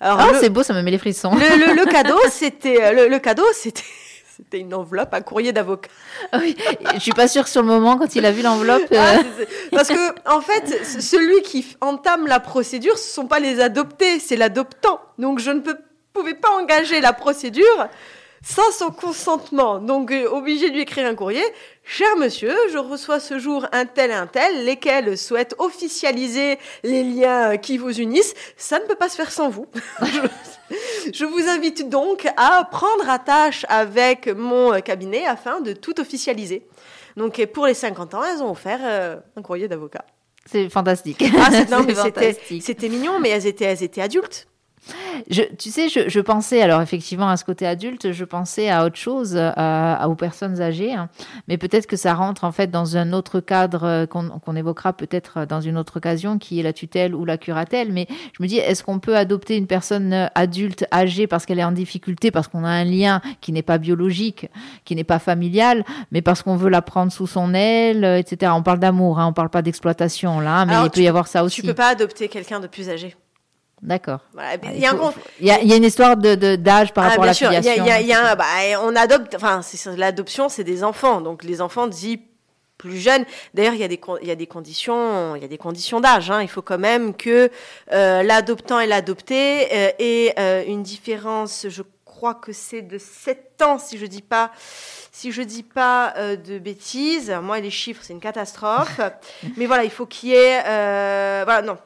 Alors, 0.00 0.20
Ah, 0.20 0.38
c'est 0.40 0.48
beau, 0.50 0.62
ça 0.62 0.72
me 0.74 0.82
met 0.82 0.92
les 0.92 0.98
frissons. 0.98 1.34
le, 1.34 1.40
le- 1.66 1.74
le 1.74 1.84
cadeau, 1.90 2.18
c'était 2.30 2.94
le, 2.94 3.08
le 3.08 3.18
cadeau, 3.18 3.44
c'était 3.52 3.82
c'était 4.38 4.60
une 4.60 4.72
enveloppe, 4.72 5.12
un 5.12 5.20
courrier 5.20 5.52
d'avocat. 5.52 5.90
Oui, 6.38 6.56
je 6.94 7.00
suis 7.00 7.12
pas 7.12 7.28
sûre 7.28 7.48
sur 7.48 7.60
le 7.62 7.68
moment, 7.68 7.98
quand 7.98 8.14
il 8.14 8.24
a 8.24 8.30
vu 8.32 8.42
l'enveloppe. 8.42 8.82
euh, 8.92 8.96
Ah, 8.98 9.18
c'est- 9.36 9.70
Parce 9.70 9.88
que 9.88 10.30
en 10.30 10.40
fait, 10.40 10.84
celui 11.00 11.42
qui 11.42 11.76
entame 11.80 12.26
la 12.26 12.40
procédure, 12.40 12.96
ce 12.98 13.10
sont 13.12 13.26
pas 13.26 13.40
les 13.40 13.60
adoptés, 13.60 14.18
c'est 14.20 14.36
l'adoptant. 14.36 15.00
Donc 15.18 15.38
je 15.40 15.50
ne 15.50 15.60
peux, 15.60 15.76
pouvais 16.12 16.34
pas 16.34 16.50
engager 16.50 17.00
la 17.00 17.12
procédure 17.12 17.88
sans 18.42 18.70
son 18.72 18.90
consentement. 18.90 19.78
Donc 19.78 20.10
euh, 20.10 20.28
obligé 20.30 20.70
de 20.70 20.74
lui 20.74 20.82
écrire 20.82 21.06
un 21.06 21.14
courrier. 21.14 21.44
Cher 21.84 22.08
monsieur, 22.18 22.54
je 22.70 22.78
reçois 22.78 23.20
ce 23.20 23.38
jour 23.38 23.66
un 23.72 23.86
tel 23.86 24.10
et 24.10 24.14
un 24.14 24.26
tel, 24.26 24.64
lesquels 24.64 25.16
souhaitent 25.16 25.54
officialiser 25.58 26.58
les 26.82 27.02
liens 27.02 27.56
qui 27.56 27.78
vous 27.78 27.98
unissent. 27.98 28.34
Ça 28.56 28.78
ne 28.78 28.84
peut 28.84 28.94
pas 28.94 29.08
se 29.08 29.16
faire 29.16 29.32
sans 29.32 29.48
vous. 29.48 29.66
je, 31.12 31.24
vous 31.24 31.48
invite 31.48 31.88
donc 31.88 32.28
à 32.36 32.64
prendre 32.70 33.08
attache 33.08 33.64
avec 33.68 34.28
mon 34.28 34.80
cabinet 34.80 35.26
afin 35.26 35.60
de 35.60 35.72
tout 35.72 35.98
officialiser. 36.00 36.66
Donc, 37.16 37.44
pour 37.46 37.66
les 37.66 37.74
50 37.74 38.14
ans, 38.14 38.22
elles 38.24 38.42
ont 38.42 38.50
offert 38.50 38.80
euh, 38.82 39.16
un 39.36 39.42
courrier 39.42 39.66
d'avocat. 39.66 40.04
C'est 40.46 40.68
fantastique. 40.68 41.22
Ah, 41.36 41.50
c'était 42.60 42.88
mignon, 42.88 43.18
mais 43.20 43.30
elles 43.30 43.46
étaient, 43.46 43.64
elles 43.64 43.82
étaient 43.82 44.00
adultes. 44.00 44.46
Je, 45.30 45.42
tu 45.58 45.70
sais, 45.70 45.88
je, 45.88 46.08
je 46.08 46.20
pensais, 46.20 46.62
alors 46.62 46.80
effectivement, 46.80 47.28
à 47.28 47.36
ce 47.36 47.44
côté 47.44 47.66
adulte, 47.66 48.12
je 48.12 48.24
pensais 48.24 48.70
à 48.70 48.84
autre 48.84 48.96
chose, 48.96 49.36
à- 49.36 50.08
aux 50.08 50.14
personnes 50.14 50.60
âgées, 50.60 50.92
hein. 50.94 51.08
mais 51.48 51.58
peut-être 51.58 51.86
que 51.86 51.96
ça 51.96 52.14
rentre 52.14 52.44
en 52.44 52.52
fait 52.52 52.68
dans 52.70 52.96
un 52.96 53.12
autre 53.12 53.40
cadre 53.40 53.84
euh, 53.84 54.06
qu'on 54.06 54.56
évoquera 54.56 54.92
peut-être 54.92 55.44
dans 55.46 55.60
une 55.60 55.76
autre 55.76 55.96
occasion, 55.98 56.38
qui 56.38 56.60
est 56.60 56.62
la 56.62 56.72
tutelle 56.72 57.14
ou 57.14 57.24
la 57.24 57.36
curatelle. 57.38 57.92
Mais 57.92 58.06
je 58.36 58.42
me 58.42 58.48
dis, 58.48 58.58
est-ce 58.58 58.82
qu'on 58.82 58.98
peut 58.98 59.16
adopter 59.16 59.56
une 59.56 59.66
personne 59.66 60.12
euh, 60.12 60.26
adulte 60.34 60.86
âgée 60.92 61.26
parce 61.26 61.44
qu'elle 61.46 61.58
est 61.58 61.64
en 61.64 61.72
difficulté, 61.72 62.30
parce 62.30 62.48
qu'on 62.48 62.64
a 62.64 62.70
un 62.70 62.84
lien 62.84 63.20
qui 63.40 63.52
n'est 63.52 63.62
pas 63.62 63.78
biologique, 63.78 64.48
qui 64.84 64.94
n'est 64.94 65.04
pas 65.04 65.18
familial, 65.18 65.84
mais 66.12 66.22
parce 66.22 66.42
qu'on 66.42 66.56
veut 66.56 66.70
la 66.70 66.82
prendre 66.82 67.12
sous 67.12 67.26
son 67.26 67.52
aile, 67.54 68.04
euh, 68.04 68.18
etc. 68.18 68.52
On 68.54 68.62
parle 68.62 68.78
d'amour, 68.78 69.18
hein, 69.18 69.26
on 69.26 69.32
parle 69.32 69.50
pas 69.50 69.62
d'exploitation 69.62 70.40
là, 70.40 70.64
mais 70.64 70.72
Alors, 70.72 70.86
il 70.86 70.90
peut 70.90 70.94
tu 71.00 71.02
y 71.02 71.08
avoir 71.08 71.26
ça 71.26 71.40
Tu 71.40 71.46
aussi. 71.46 71.62
peux 71.62 71.74
pas 71.74 71.88
adopter 71.88 72.28
quelqu'un 72.28 72.60
de 72.60 72.66
plus 72.66 72.88
âgé. 72.88 73.14
D'accord. 73.82 74.20
Voilà. 74.32 74.50
Ah, 74.62 74.66
Il 74.74 74.80
y 74.80 74.86
a 74.86 74.90
un 74.90 74.92
faut- 74.92 74.98
con- 74.98 75.10
faut- 75.12 75.20
il 75.40 75.46
y 75.46 75.50
a- 75.50 75.60
il 75.60 75.68
y 75.68 75.72
a 75.72 75.76
une 75.76 75.84
histoire 75.84 76.16
de 76.16 76.34
de- 76.34 76.56
d'âge 76.56 76.92
par 76.92 77.04
Ah, 77.04 77.08
rapport 77.10 77.24
à 77.24 77.28
la 77.28 77.34
sûr, 77.34 77.50
il 77.50 77.54
y 77.54 77.56
a- 77.56 77.60
filiation. 77.62 77.84
il 77.84 77.88
y 77.88 77.92
a- 77.92 78.00
il 78.00 78.06
y 78.08 78.12
a 78.12 78.18
un- 78.20 78.34
etc. 78.34 78.36
bah, 78.38 78.80
on 78.82 78.96
adopte, 78.96 79.34
enfin, 79.36 79.60
c'est 79.62 79.96
l'adoption, 79.96 80.48
c'est 80.48 80.64
des 80.64 80.82
enfants. 80.82 81.20
Donc, 81.20 81.44
les 81.44 81.60
enfants 81.60 81.86
dits 81.86 82.20
plus 82.76 82.96
jeunes. 82.98 83.24
D'ailleurs, 83.54 83.74
il 83.74 83.80
y 83.80 83.84
a 83.84 83.88
des, 83.88 83.98
con- 83.98 84.18
il 84.22 84.28
y 84.28 84.30
a 84.30 84.36
des 84.36 84.46
conditions, 84.46 85.34
il 85.36 85.42
y 85.42 85.44
a 85.44 85.48
des 85.48 85.58
conditions 85.58 86.00
d'âge. 86.00 86.30
hein. 86.30 86.42
Il 86.42 86.48
faut 86.48 86.62
quand 86.62 86.78
même 86.78 87.14
que 87.14 87.50
euh, 87.92 88.22
l'adoptant 88.22 88.78
et 88.80 88.86
l'adopté 88.86 89.66
euh, 89.72 89.90
aient 89.98 90.34
euh, 90.38 90.64
une 90.66 90.82
différence, 90.82 91.66
je 91.68 91.82
crois 92.04 92.34
que 92.34 92.52
c'est 92.52 92.82
de 92.82 92.98
7 92.98 93.62
ans, 93.62 93.78
si 93.78 93.96
je 93.98 94.06
dis 94.06 94.22
pas, 94.22 94.50
si 95.12 95.30
je 95.32 95.42
dis 95.42 95.62
pas 95.64 96.14
euh, 96.18 96.36
de 96.36 96.58
bêtises. 96.58 97.32
Moi, 97.42 97.58
les 97.60 97.70
chiffres, 97.70 98.02
c'est 98.04 98.12
une 98.12 98.20
catastrophe. 98.20 99.00
Mais 99.56 99.66
voilà, 99.66 99.82
il 99.84 99.90
faut 99.90 100.06
qu'il 100.06 100.30
y 100.30 100.34
ait. 100.34 100.62
euh, 100.66 101.42
voilà, 101.44 101.62
non. 101.62 101.78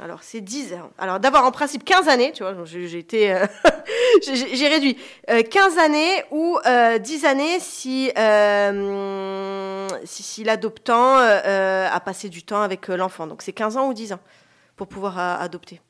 Alors, 0.00 0.20
c'est 0.22 0.40
10 0.40 0.72
ans. 0.74 0.90
Alors, 0.98 1.20
d'avoir 1.20 1.44
en 1.44 1.50
principe 1.52 1.84
15 1.84 2.08
années, 2.08 2.32
tu 2.32 2.42
vois, 2.42 2.54
j'ai 2.64 2.98
été. 2.98 3.32
euh, 3.32 3.46
j'ai- 4.26 4.68
réduit. 4.68 4.96
Euh, 5.30 5.42
15 5.42 5.78
années 5.78 6.24
ou 6.30 6.58
euh, 6.66 6.98
10 6.98 7.24
années 7.26 7.60
si, 7.60 8.10
euh, 8.16 9.88
si, 10.04 10.22
si 10.22 10.44
l'adoptant 10.44 11.18
euh, 11.18 11.40
euh, 11.44 11.88
a 11.90 12.00
passé 12.00 12.28
du 12.30 12.42
temps 12.42 12.62
avec 12.62 12.88
l'enfant. 12.88 13.26
Donc, 13.26 13.42
c'est 13.42 13.52
15 13.52 13.76
ans 13.76 13.88
ou 13.88 13.94
10 13.94 14.12
ans 14.14 14.20
pour 14.76 14.86
pouvoir 14.86 15.18
adopter. 15.18 15.80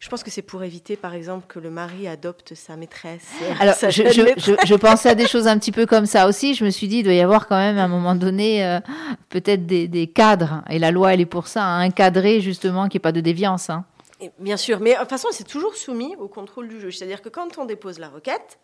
Je 0.00 0.08
pense 0.08 0.22
que 0.22 0.30
c'est 0.30 0.40
pour 0.40 0.62
éviter, 0.64 0.96
par 0.96 1.12
exemple, 1.14 1.44
que 1.46 1.58
le 1.58 1.68
mari 1.70 2.08
adopte 2.08 2.54
sa 2.54 2.74
maîtresse. 2.76 3.28
euh, 3.42 3.52
Alors, 3.60 3.74
sa 3.74 3.90
je, 3.90 4.02
jeune 4.04 4.12
je, 4.12 4.22
maîtresse. 4.22 4.44
je, 4.62 4.66
je 4.66 4.74
pensais 4.74 5.10
à 5.10 5.14
des 5.14 5.28
choses 5.28 5.46
un 5.46 5.58
petit 5.58 5.72
peu 5.72 5.84
comme 5.84 6.06
ça 6.06 6.26
aussi. 6.26 6.54
Je 6.54 6.64
me 6.64 6.70
suis 6.70 6.88
dit, 6.88 6.98
il 7.00 7.02
doit 7.04 7.12
y 7.12 7.20
avoir 7.20 7.46
quand 7.46 7.58
même 7.58 7.76
à 7.76 7.84
un 7.84 7.88
moment 7.88 8.14
donné 8.14 8.64
euh, 8.64 8.80
peut-être 9.28 9.66
des, 9.66 9.88
des 9.88 10.06
cadres. 10.06 10.62
Et 10.70 10.78
la 10.78 10.90
loi, 10.90 11.12
elle 11.12 11.20
est 11.20 11.26
pour 11.26 11.48
ça, 11.48 11.64
hein, 11.64 11.86
encadrer 11.86 12.40
justement 12.40 12.88
qu'il 12.88 12.96
n'y 12.98 13.02
ait 13.02 13.08
pas 13.08 13.12
de 13.12 13.20
déviance. 13.20 13.68
hein. 13.68 13.84
Bien 14.38 14.56
sûr, 14.56 14.80
mais 14.80 14.94
de 14.94 14.98
toute 15.00 15.10
façon, 15.10 15.28
c'est 15.32 15.46
toujours 15.46 15.74
soumis 15.76 16.14
au 16.18 16.28
contrôle 16.28 16.68
du 16.68 16.80
juge. 16.80 16.96
C'est-à-dire 16.96 17.20
que 17.20 17.28
quand 17.28 17.58
on 17.58 17.66
dépose 17.66 17.98
la 17.98 18.08
requête, 18.08 18.58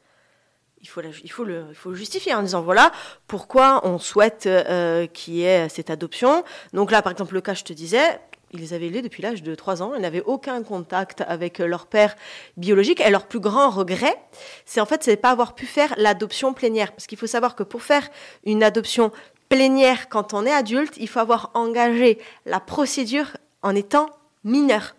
il 0.81 0.89
faut, 0.89 1.03
la- 1.03 1.09
il 1.23 1.31
faut, 1.31 1.45
le, 1.45 1.67
il 1.71 1.75
faut 1.75 1.91
le 1.91 1.97
justifier 1.97 2.35
en 2.35 2.43
disant 2.43 2.63
voilà 2.63 2.93
pourquoi 3.27 3.81
on 3.87 3.99
souhaite 3.99 4.47
euh, 4.47 5.07
qu'il 5.07 5.35
y 5.35 5.45
ait 5.45 5.69
cette 5.69 5.91
adoption. 5.91 6.45
Donc 6.73 6.91
là, 6.91 7.03
par 7.03 7.13
exemple, 7.13 7.35
le 7.35 7.41
cas, 7.43 7.55
je 7.55 7.65
te 7.65 7.73
disais, 7.75 8.21
ils 8.61 8.75
avaient 8.75 8.87
élevés 8.87 9.03
depuis 9.03 9.23
l'âge 9.23 9.43
de 9.43 9.55
3 9.55 9.83
ans. 9.83 9.93
Ils 9.95 10.03
n'avaient 10.03 10.23
aucun 10.23 10.63
contact 10.63 11.23
avec 11.27 11.61
euh, 11.61 11.67
leur 11.67 11.87
père 11.87 12.17
biologique. 12.57 13.01
Et 13.01 13.11
leur 13.11 13.27
plus 13.27 13.41
grand 13.41 13.71
regret, 13.71 14.17
c'est 14.65 14.81
en 14.81 14.87
fait, 14.87 15.03
c'est 15.03 15.17
pas 15.17 15.31
avoir 15.31 15.55
pu 15.55 15.67
faire 15.67 15.95
l'adoption 15.97 16.53
plénière. 16.53 16.93
Parce 16.93 17.07
qu'il 17.07 17.19
faut 17.19 17.27
savoir 17.27 17.55
que 17.55 17.63
pour 17.63 17.83
faire 17.83 18.09
une 18.45 18.63
adoption 18.63 19.13
plénière 19.49 20.09
quand 20.09 20.35
on 20.35 20.45
est 20.45 20.53
adulte, 20.53 20.95
il 20.97 21.09
faut 21.09 21.21
avoir 21.21 21.51
engagé 21.55 22.19
la 22.45 22.61
procédure 22.61 23.37
en 23.63 23.75
étant 23.75 24.11
mineur. 24.45 24.95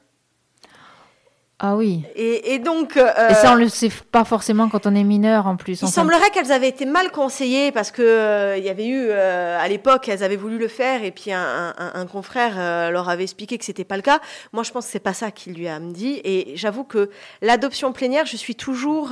Ah 1.59 1.75
oui. 1.75 2.03
Et, 2.15 2.53
et 2.53 2.59
donc, 2.59 2.97
euh, 2.97 3.29
Et 3.29 3.33
ça, 3.33 3.53
on 3.53 3.55
le 3.55 3.67
sait 3.67 3.89
pas 4.11 4.23
forcément 4.25 4.69
quand 4.69 4.85
on 4.85 4.93
est 4.93 5.03
mineur 5.03 5.47
en 5.47 5.55
plus. 5.55 5.81
il 5.81 5.87
semblerait 5.87 6.29
qu'elles 6.29 6.51
avaient 6.51 6.69
été 6.69 6.85
mal 6.85 7.09
conseillées 7.11 7.71
parce 7.71 7.89
que 7.89 8.03
euh, 8.03 8.57
il 8.57 8.63
y 8.63 8.69
avait 8.69 8.85
eu 8.85 9.07
euh, 9.09 9.57
à 9.59 9.67
l'époque, 9.67 10.07
elles 10.07 10.23
avaient 10.23 10.35
voulu 10.35 10.59
le 10.59 10.67
faire 10.67 11.03
et 11.03 11.09
puis 11.09 11.31
un, 11.33 11.73
un- 11.75 11.91
un 11.95 12.05
confrère 12.05 12.91
leur 12.91 13.09
avait 13.09 13.23
expliqué 13.23 13.57
que 13.57 13.65
c'était 13.65 13.85
pas 13.85 13.95
le 13.95 14.03
cas. 14.03 14.19
Moi, 14.53 14.61
je 14.61 14.71
pense 14.71 14.85
que 14.85 14.91
c'est 14.91 14.99
pas 14.99 15.15
ça 15.15 15.31
qu'il 15.31 15.53
lui 15.55 15.67
a 15.67 15.79
dit. 15.79 16.21
Et 16.23 16.51
j'avoue 16.55 16.83
que 16.83 17.09
l'adoption 17.41 17.91
plénière, 17.91 18.27
je 18.27 18.37
suis 18.37 18.55
toujours 18.55 19.09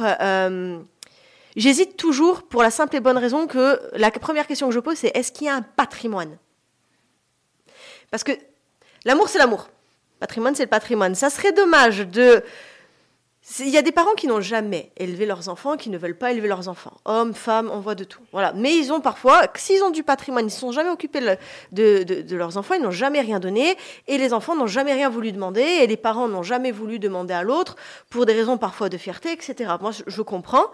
J'hésite 1.56 1.96
toujours 1.96 2.44
pour 2.44 2.62
la 2.64 2.70
simple 2.70 2.98
et 2.98 3.00
bonne 3.00 3.18
raison 3.18 3.48
que 3.48 3.80
la 3.94 4.12
première 4.12 4.46
question 4.46 4.68
que 4.68 4.74
je 4.74 4.80
pose, 4.82 4.98
c'est 4.98 5.16
est-ce 5.18 5.32
qu'il 5.32 5.48
y 5.48 5.50
a 5.50 5.56
un 5.56 5.62
patrimoine? 5.62 6.38
Parce 8.12 8.26
que 8.26 8.34
l'amour, 9.06 9.30
c'est 9.30 9.38
l'amour. 9.40 9.70
Patrimoine, 10.20 10.56
c'est 10.56 10.64
le 10.64 10.70
patrimoine. 10.70 11.16
Ça 11.16 11.30
serait 11.30 11.52
dommage 11.52 12.00
de. 12.00 12.44
Il 13.60 13.70
y 13.70 13.78
a 13.78 13.84
des 13.84 13.92
parents 13.92 14.16
qui 14.16 14.26
n'ont 14.26 14.42
jamais 14.42 14.92
élevé 14.98 15.28
leurs 15.28 15.50
enfants, 15.50 15.78
qui 15.78 15.92
ne 15.92 16.00
veulent 16.00 16.18
pas 16.18 16.32
élever 16.32 16.48
leurs 16.48 16.68
enfants. 16.68 16.98
Hommes, 17.06 17.36
femmes, 17.36 17.70
on 17.72 17.80
voit 17.80 17.94
de 17.94 18.04
tout. 18.04 18.24
Voilà. 18.32 18.54
Mais 18.54 18.76
ils 18.76 18.92
ont 18.92 19.02
parfois, 19.02 19.44
s'ils 19.54 19.84
ont 19.84 19.92
du 19.92 20.02
patrimoine, 20.02 20.46
ils 20.46 20.48
ne 20.48 20.52
sont 20.52 20.72
jamais 20.72 20.90
occupés 20.90 21.20
de, 21.72 22.36
leurs 22.36 22.58
enfants, 22.58 22.74
ils 22.74 22.82
n'ont 22.82 22.90
jamais 22.90 23.22
rien 23.22 23.40
donné, 23.40 23.78
et 24.08 24.18
les 24.18 24.34
enfants 24.34 24.56
n'ont 24.56 24.66
jamais 24.66 24.94
rien 24.94 25.10
voulu 25.10 25.32
demander, 25.32 25.62
et 25.62 25.86
les 25.86 25.96
parents 25.96 26.28
n'ont 26.28 26.42
jamais 26.42 26.72
voulu 26.72 26.98
demander 26.98 27.36
à 27.36 27.44
l'autre, 27.44 27.76
pour 28.10 28.26
des 28.26 28.34
raisons 28.34 28.58
parfois 28.58 28.90
de 28.90 28.98
fierté, 28.98 29.32
etc. 29.32 29.76
Moi, 29.80 29.92
je, 29.92 30.22
comprends. 30.24 30.66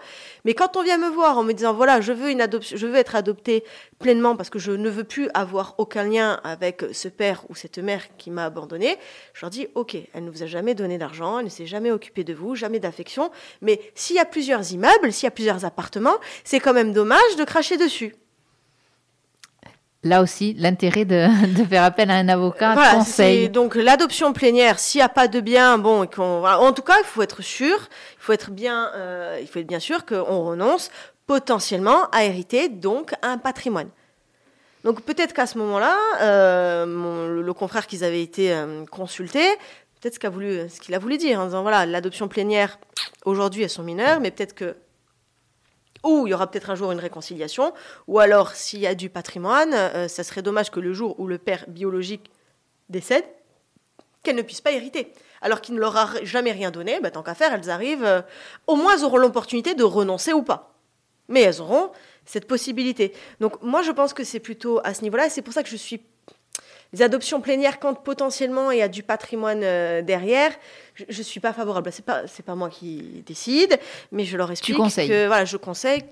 Mais 0.46 0.54
quand 0.54 0.74
on 0.78 0.82
vient 0.82 0.96
me 0.96 1.10
voir 1.10 1.36
en 1.36 1.42
me 1.42 1.52
disant, 1.52 1.74
voilà, 1.74 2.00
je 2.00 2.14
veux, 2.14 2.30
je 2.32 2.86
veux 2.86 2.96
être 2.96 3.14
adopté 3.14 3.64
pleinement 3.98 4.34
parce 4.34 4.48
que 4.48 4.58
je 4.58 4.72
ne 4.72 4.88
veux 4.88 5.04
plus 5.04 5.28
avoir 5.34 5.74
aucun 5.76 6.04
lien 6.04 6.40
avec 6.42 6.84
ce 6.92 7.08
père 7.08 7.44
ou 7.50 7.54
cette 7.54 7.78
mère 7.78 8.02
qui 8.16 8.30
m'a 8.30 8.46
abandonné, 8.46 8.96
je 9.34 9.42
leur 9.42 9.50
dis, 9.50 9.68
ok, 9.74 9.96
elle 10.14 10.24
ne 10.24 10.30
vous 10.30 10.42
a 10.42 10.46
jamais 10.46 10.74
donné 10.74 10.96
d'argent, 10.96 11.38
elle 11.38 11.44
ne 11.44 11.50
s'est 11.50 11.66
jamais 11.66 11.90
occupée 11.90 12.24
de 12.24 12.32
vous, 12.32 12.56
jamais 12.62 12.78
d'affection, 12.78 13.30
mais 13.60 13.80
s'il 13.94 14.16
y 14.16 14.20
a 14.20 14.24
plusieurs 14.24 14.72
immeubles, 14.72 15.12
s'il 15.12 15.24
y 15.24 15.28
a 15.28 15.32
plusieurs 15.32 15.64
appartements, 15.64 16.16
c'est 16.44 16.60
quand 16.60 16.72
même 16.72 16.92
dommage 16.92 17.36
de 17.38 17.44
cracher 17.44 17.76
dessus. 17.76 18.14
Là 20.04 20.20
aussi, 20.22 20.54
l'intérêt 20.58 21.04
de, 21.04 21.20
de 21.58 21.64
faire 21.64 21.84
appel 21.84 22.10
à 22.10 22.14
un 22.14 22.28
avocat 22.28 22.74
Voilà, 22.74 22.94
conseil. 22.94 23.48
donc 23.48 23.74
l'adoption 23.74 24.32
plénière, 24.32 24.78
s'il 24.78 24.98
n'y 25.00 25.04
a 25.04 25.08
pas 25.08 25.28
de 25.28 25.40
bien, 25.40 25.78
bon, 25.78 26.02
en 26.16 26.72
tout 26.72 26.82
cas, 26.82 26.96
il 27.00 27.04
faut 27.06 27.22
être 27.22 27.42
sûr, 27.42 27.76
il 28.18 28.22
faut 28.24 28.32
être 28.32 28.50
bien, 28.50 28.90
euh, 28.94 29.38
il 29.40 29.46
faut 29.46 29.58
être 29.60 29.66
bien 29.66 29.80
sûr 29.80 30.04
qu'on 30.04 30.44
renonce 30.44 30.90
potentiellement 31.26 32.08
à 32.10 32.24
hériter 32.24 32.68
donc 32.68 33.12
un 33.22 33.38
patrimoine. 33.38 33.88
Donc 34.84 35.02
peut-être 35.02 35.32
qu'à 35.32 35.46
ce 35.46 35.56
moment-là, 35.58 35.96
euh, 36.20 37.40
le 37.40 37.52
confrère 37.54 37.86
qu'ils 37.86 38.02
avaient 38.02 38.22
été 38.22 38.52
euh, 38.52 38.84
consultés, 38.90 39.46
peut-être 40.02 40.14
ce 40.14 40.18
qu'il 40.18 40.26
a 40.26 40.30
voulu, 40.30 40.66
qu'il 40.80 40.94
a 40.94 40.98
voulu 40.98 41.16
dire 41.16 41.40
en 41.40 41.46
disant 41.46 41.62
voilà, 41.62 41.86
l'adoption 41.86 42.28
plénière, 42.28 42.78
aujourd'hui 43.24 43.62
elles 43.62 43.70
sont 43.70 43.84
mineures, 43.84 44.20
mais 44.20 44.30
peut-être 44.30 44.54
que 44.54 44.76
ou 46.02 46.26
il 46.26 46.30
y 46.30 46.34
aura 46.34 46.50
peut-être 46.50 46.68
un 46.68 46.74
jour 46.74 46.90
une 46.90 46.98
réconciliation, 46.98 47.72
ou 48.08 48.18
alors 48.18 48.56
s'il 48.56 48.80
y 48.80 48.88
a 48.88 48.96
du 48.96 49.08
patrimoine, 49.08 49.72
euh, 49.72 50.08
ça 50.08 50.24
serait 50.24 50.42
dommage 50.42 50.72
que 50.72 50.80
le 50.80 50.92
jour 50.92 51.18
où 51.20 51.28
le 51.28 51.38
père 51.38 51.64
biologique 51.68 52.28
décède, 52.88 53.24
qu'elles 54.24 54.34
ne 54.34 54.42
puissent 54.42 54.60
pas 54.60 54.72
hériter. 54.72 55.12
Alors 55.40 55.60
qu'il 55.60 55.76
ne 55.76 55.80
leur 55.80 55.96
a 55.96 56.24
jamais 56.24 56.50
rien 56.50 56.72
donné, 56.72 56.98
bah, 57.00 57.12
tant 57.12 57.22
qu'à 57.22 57.36
faire, 57.36 57.52
elles 57.52 57.70
arrivent, 57.70 58.04
euh, 58.04 58.22
au 58.66 58.74
moins 58.74 58.96
elles 58.96 59.04
auront 59.04 59.16
l'opportunité 59.16 59.74
de 59.76 59.84
renoncer 59.84 60.32
ou 60.32 60.42
pas. 60.42 60.74
Mais 61.28 61.42
elles 61.42 61.60
auront 61.60 61.92
cette 62.24 62.48
possibilité. 62.48 63.12
Donc 63.38 63.62
moi 63.62 63.82
je 63.82 63.92
pense 63.92 64.12
que 64.12 64.24
c'est 64.24 64.40
plutôt 64.40 64.80
à 64.82 64.94
ce 64.94 65.02
niveau-là, 65.02 65.26
et 65.26 65.30
c'est 65.30 65.42
pour 65.42 65.54
ça 65.54 65.62
que 65.62 65.68
je 65.68 65.76
suis... 65.76 66.02
Les 66.92 67.02
adoptions 67.02 67.40
plénières, 67.40 67.80
quand 67.80 67.94
potentiellement 67.94 68.70
il 68.70 68.78
y 68.78 68.82
a 68.82 68.88
du 68.88 69.02
patrimoine 69.02 69.62
euh, 69.62 70.02
derrière, 70.02 70.52
je 70.94 71.18
ne 71.18 71.22
suis 71.22 71.40
pas 71.40 71.52
favorable. 71.52 71.90
C'est 71.92 72.04
pas, 72.04 72.26
c'est 72.26 72.44
pas 72.44 72.54
moi 72.54 72.68
qui 72.68 73.22
décide, 73.26 73.78
mais 74.10 74.24
je 74.24 74.36
leur 74.36 74.50
explique 74.50 74.76
conseilles. 74.76 75.08
que 75.08 75.26
voilà, 75.26 75.44
je 75.46 75.56
conseille. 75.56 76.04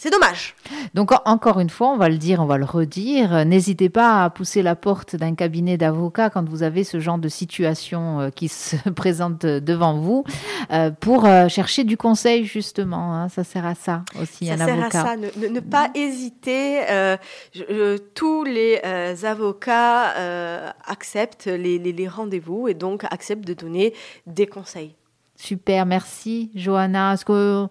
C'est 0.00 0.10
dommage. 0.10 0.54
Donc 0.94 1.10
en- 1.10 1.20
encore 1.24 1.58
une 1.58 1.70
fois, 1.70 1.88
on 1.88 1.96
va 1.96 2.08
le 2.08 2.18
dire, 2.18 2.38
on 2.40 2.46
va 2.46 2.56
le 2.56 2.64
redire. 2.64 3.34
euh, 3.34 3.44
N'hésitez 3.44 3.88
pas 3.88 4.22
à 4.22 4.30
pousser 4.30 4.62
la 4.62 4.76
porte 4.76 5.16
d'un 5.16 5.34
cabinet 5.34 5.76
d'avocats 5.76 6.30
quand 6.30 6.48
vous 6.48 6.62
avez 6.62 6.84
ce 6.84 7.00
genre 7.00 7.18
de 7.18 7.28
situation 7.28 8.20
euh, 8.20 8.30
qui 8.30 8.46
se 8.48 8.76
présente 8.90 9.44
euh, 9.44 9.58
devant 9.58 9.94
vous 9.98 10.22
pour 11.00 11.26
chercher 11.48 11.82
du 11.82 11.96
conseil 11.96 12.44
justement. 12.44 13.12
hein. 13.14 13.28
ça 13.28 13.42
sert 13.42 13.66
à 13.66 13.74
ça 13.74 14.04
aussi 14.22 14.46
ça 14.46 14.52
un 14.54 14.58
sert 14.58 14.68
avocat. 14.78 15.00
à 15.02 15.04
ça, 15.04 15.16
ne, 15.16 15.58
pas 15.60 15.88
hésiter. 15.96 16.80
euh, 16.88 17.16
je- 17.52 17.64
je- 17.68 17.96
tous 18.14 18.44
les 18.44 18.80
euh, 18.84 19.16
avocats 19.24 20.16
euh, 20.16 20.70
acceptent 20.86 21.46
les, 21.46 21.78
les- 21.80 21.92
les 21.92 22.06
rendez-vous 22.08 22.68
et 22.68 22.74
donc 22.74 23.02
acceptent 23.10 23.44
de 23.46 23.54
donner 23.54 23.94
des 24.28 24.46
conseils. 24.46 24.94
Super, 25.34 25.86
merci 25.86 26.50
Johanna. 26.54 27.14
Est-ce 27.14 27.24
que 27.24 27.66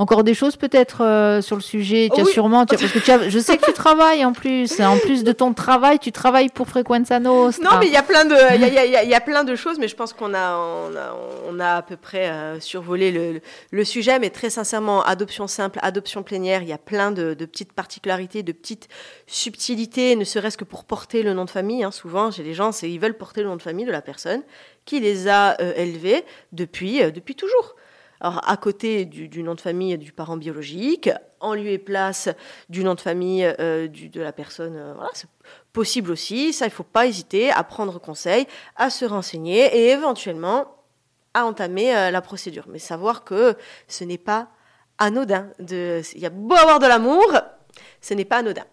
encore 0.00 0.24
des 0.24 0.32
choses 0.34 0.56
peut-être 0.56 1.02
euh, 1.04 1.42
sur 1.42 1.56
le 1.56 1.62
sujet 1.62 2.08
Tu 2.14 2.20
as 2.20 2.24
Oui. 2.24 2.32
sûrement, 2.32 2.64
tu 2.64 2.74
as- 2.74 2.78
parce 2.78 2.90
que 2.90 2.98
tu 2.98 3.10
as- 3.10 3.28
je 3.28 3.38
sais 3.38 3.58
que 3.58 3.64
tu 3.66 3.72
travailles 3.74 4.24
en 4.24 4.32
plus. 4.32 4.80
En 4.80 4.96
plus 4.98 5.24
de 5.24 5.32
ton 5.32 5.52
travail, 5.52 5.98
tu 5.98 6.10
travailles 6.10 6.48
pour 6.48 6.66
Frequenza 6.68 7.20
Nostra. 7.20 7.62
Non, 7.62 7.78
mais 7.78 7.86
il 7.86 7.92
y 7.92 7.96
a 7.96 8.02
plein 8.02 8.24
de, 8.24 8.34
il 8.54 8.60
y 8.62 8.78
a, 8.78 8.86
y 9.04 9.08
y 9.10 9.14
y 9.14 9.20
plein 9.20 9.44
de 9.44 9.54
choses, 9.54 9.78
mais 9.78 9.88
je 9.88 9.94
pense 9.96 10.12
qu'on 10.14 10.32
a, 10.32 10.56
on 10.56 10.96
a, 10.96 11.16
on 11.50 11.60
a 11.60 11.74
à 11.76 11.82
peu 11.82 11.96
près 11.96 12.28
euh, 12.30 12.58
survolé 12.60 13.12
le, 13.12 13.40
le 13.70 13.84
sujet. 13.84 14.18
Mais 14.18 14.30
très 14.30 14.48
sincèrement, 14.50 15.02
adoption 15.02 15.46
simple, 15.46 15.78
adoption 15.82 16.22
plénière, 16.22 16.62
il 16.62 16.68
y 16.68 16.72
a 16.72 16.78
plein 16.78 17.10
de, 17.12 17.34
de 17.34 17.44
petites 17.44 17.72
particularités, 17.74 18.42
de 18.42 18.52
petites 18.52 18.88
subtilités, 19.26 20.16
ne 20.16 20.24
serait-ce 20.24 20.56
que 20.58 20.64
pour 20.64 20.84
porter 20.84 21.22
le 21.22 21.32
nom 21.34 21.44
de 21.44 21.50
famille. 21.50 21.84
hein. 21.84 21.90
Souvent, 21.90 22.30
chez 22.30 22.42
les 22.42 22.54
gens, 22.54 22.72
c'est 22.72 22.90
ils 22.90 22.98
veulent 23.00 23.16
porter 23.16 23.42
le 23.42 23.48
nom 23.48 23.56
de 23.56 23.62
famille 23.62 23.84
de 23.86 23.92
la 23.92 24.02
personne 24.02 24.42
qui 24.84 24.98
les 25.00 25.28
a 25.28 25.56
euh, 25.60 25.72
élevés 25.76 26.24
depuis, 26.52 27.00
depuis 27.12 27.34
toujours. 27.34 27.76
Alors, 28.20 28.42
à 28.46 28.56
côté 28.58 29.06
du, 29.06 29.42
nom 29.42 29.54
de 29.54 29.60
famille 29.60 29.96
du 29.96 30.12
parent 30.12 30.36
biologique, 30.36 31.08
en 31.40 31.54
lieu 31.54 31.68
et 31.68 31.78
place 31.78 32.28
du 32.68 32.84
nom 32.84 32.94
de 32.94 33.00
famille 33.00 33.44
euh, 33.58 33.88
de 33.88 34.20
la 34.20 34.32
personne, 34.32 34.76
euh, 34.76 34.94
c'est 35.14 35.28
possible 35.72 36.10
aussi. 36.10 36.52
Ça, 36.52 36.66
il 36.66 36.68
ne 36.68 36.74
faut 36.74 36.82
pas 36.82 37.06
hésiter 37.06 37.50
à 37.50 37.64
prendre 37.64 37.98
conseil, 37.98 38.46
à 38.76 38.90
se 38.90 39.06
renseigner 39.06 39.74
et 39.74 39.88
éventuellement 39.88 40.66
à 41.32 41.46
entamer 41.46 41.96
euh, 41.96 42.10
la 42.10 42.20
procédure. 42.20 42.66
Mais 42.68 42.78
savoir 42.78 43.24
que 43.24 43.56
ce 43.88 44.04
n'est 44.04 44.18
pas 44.18 44.48
anodin. 44.98 45.48
Il 45.58 46.02
y 46.16 46.26
a 46.26 46.30
beau 46.30 46.56
avoir 46.56 46.78
de 46.78 46.86
l'amour, 46.86 47.26
ce 48.02 48.12
n'est 48.12 48.26
pas 48.26 48.38
anodin. 48.38 48.64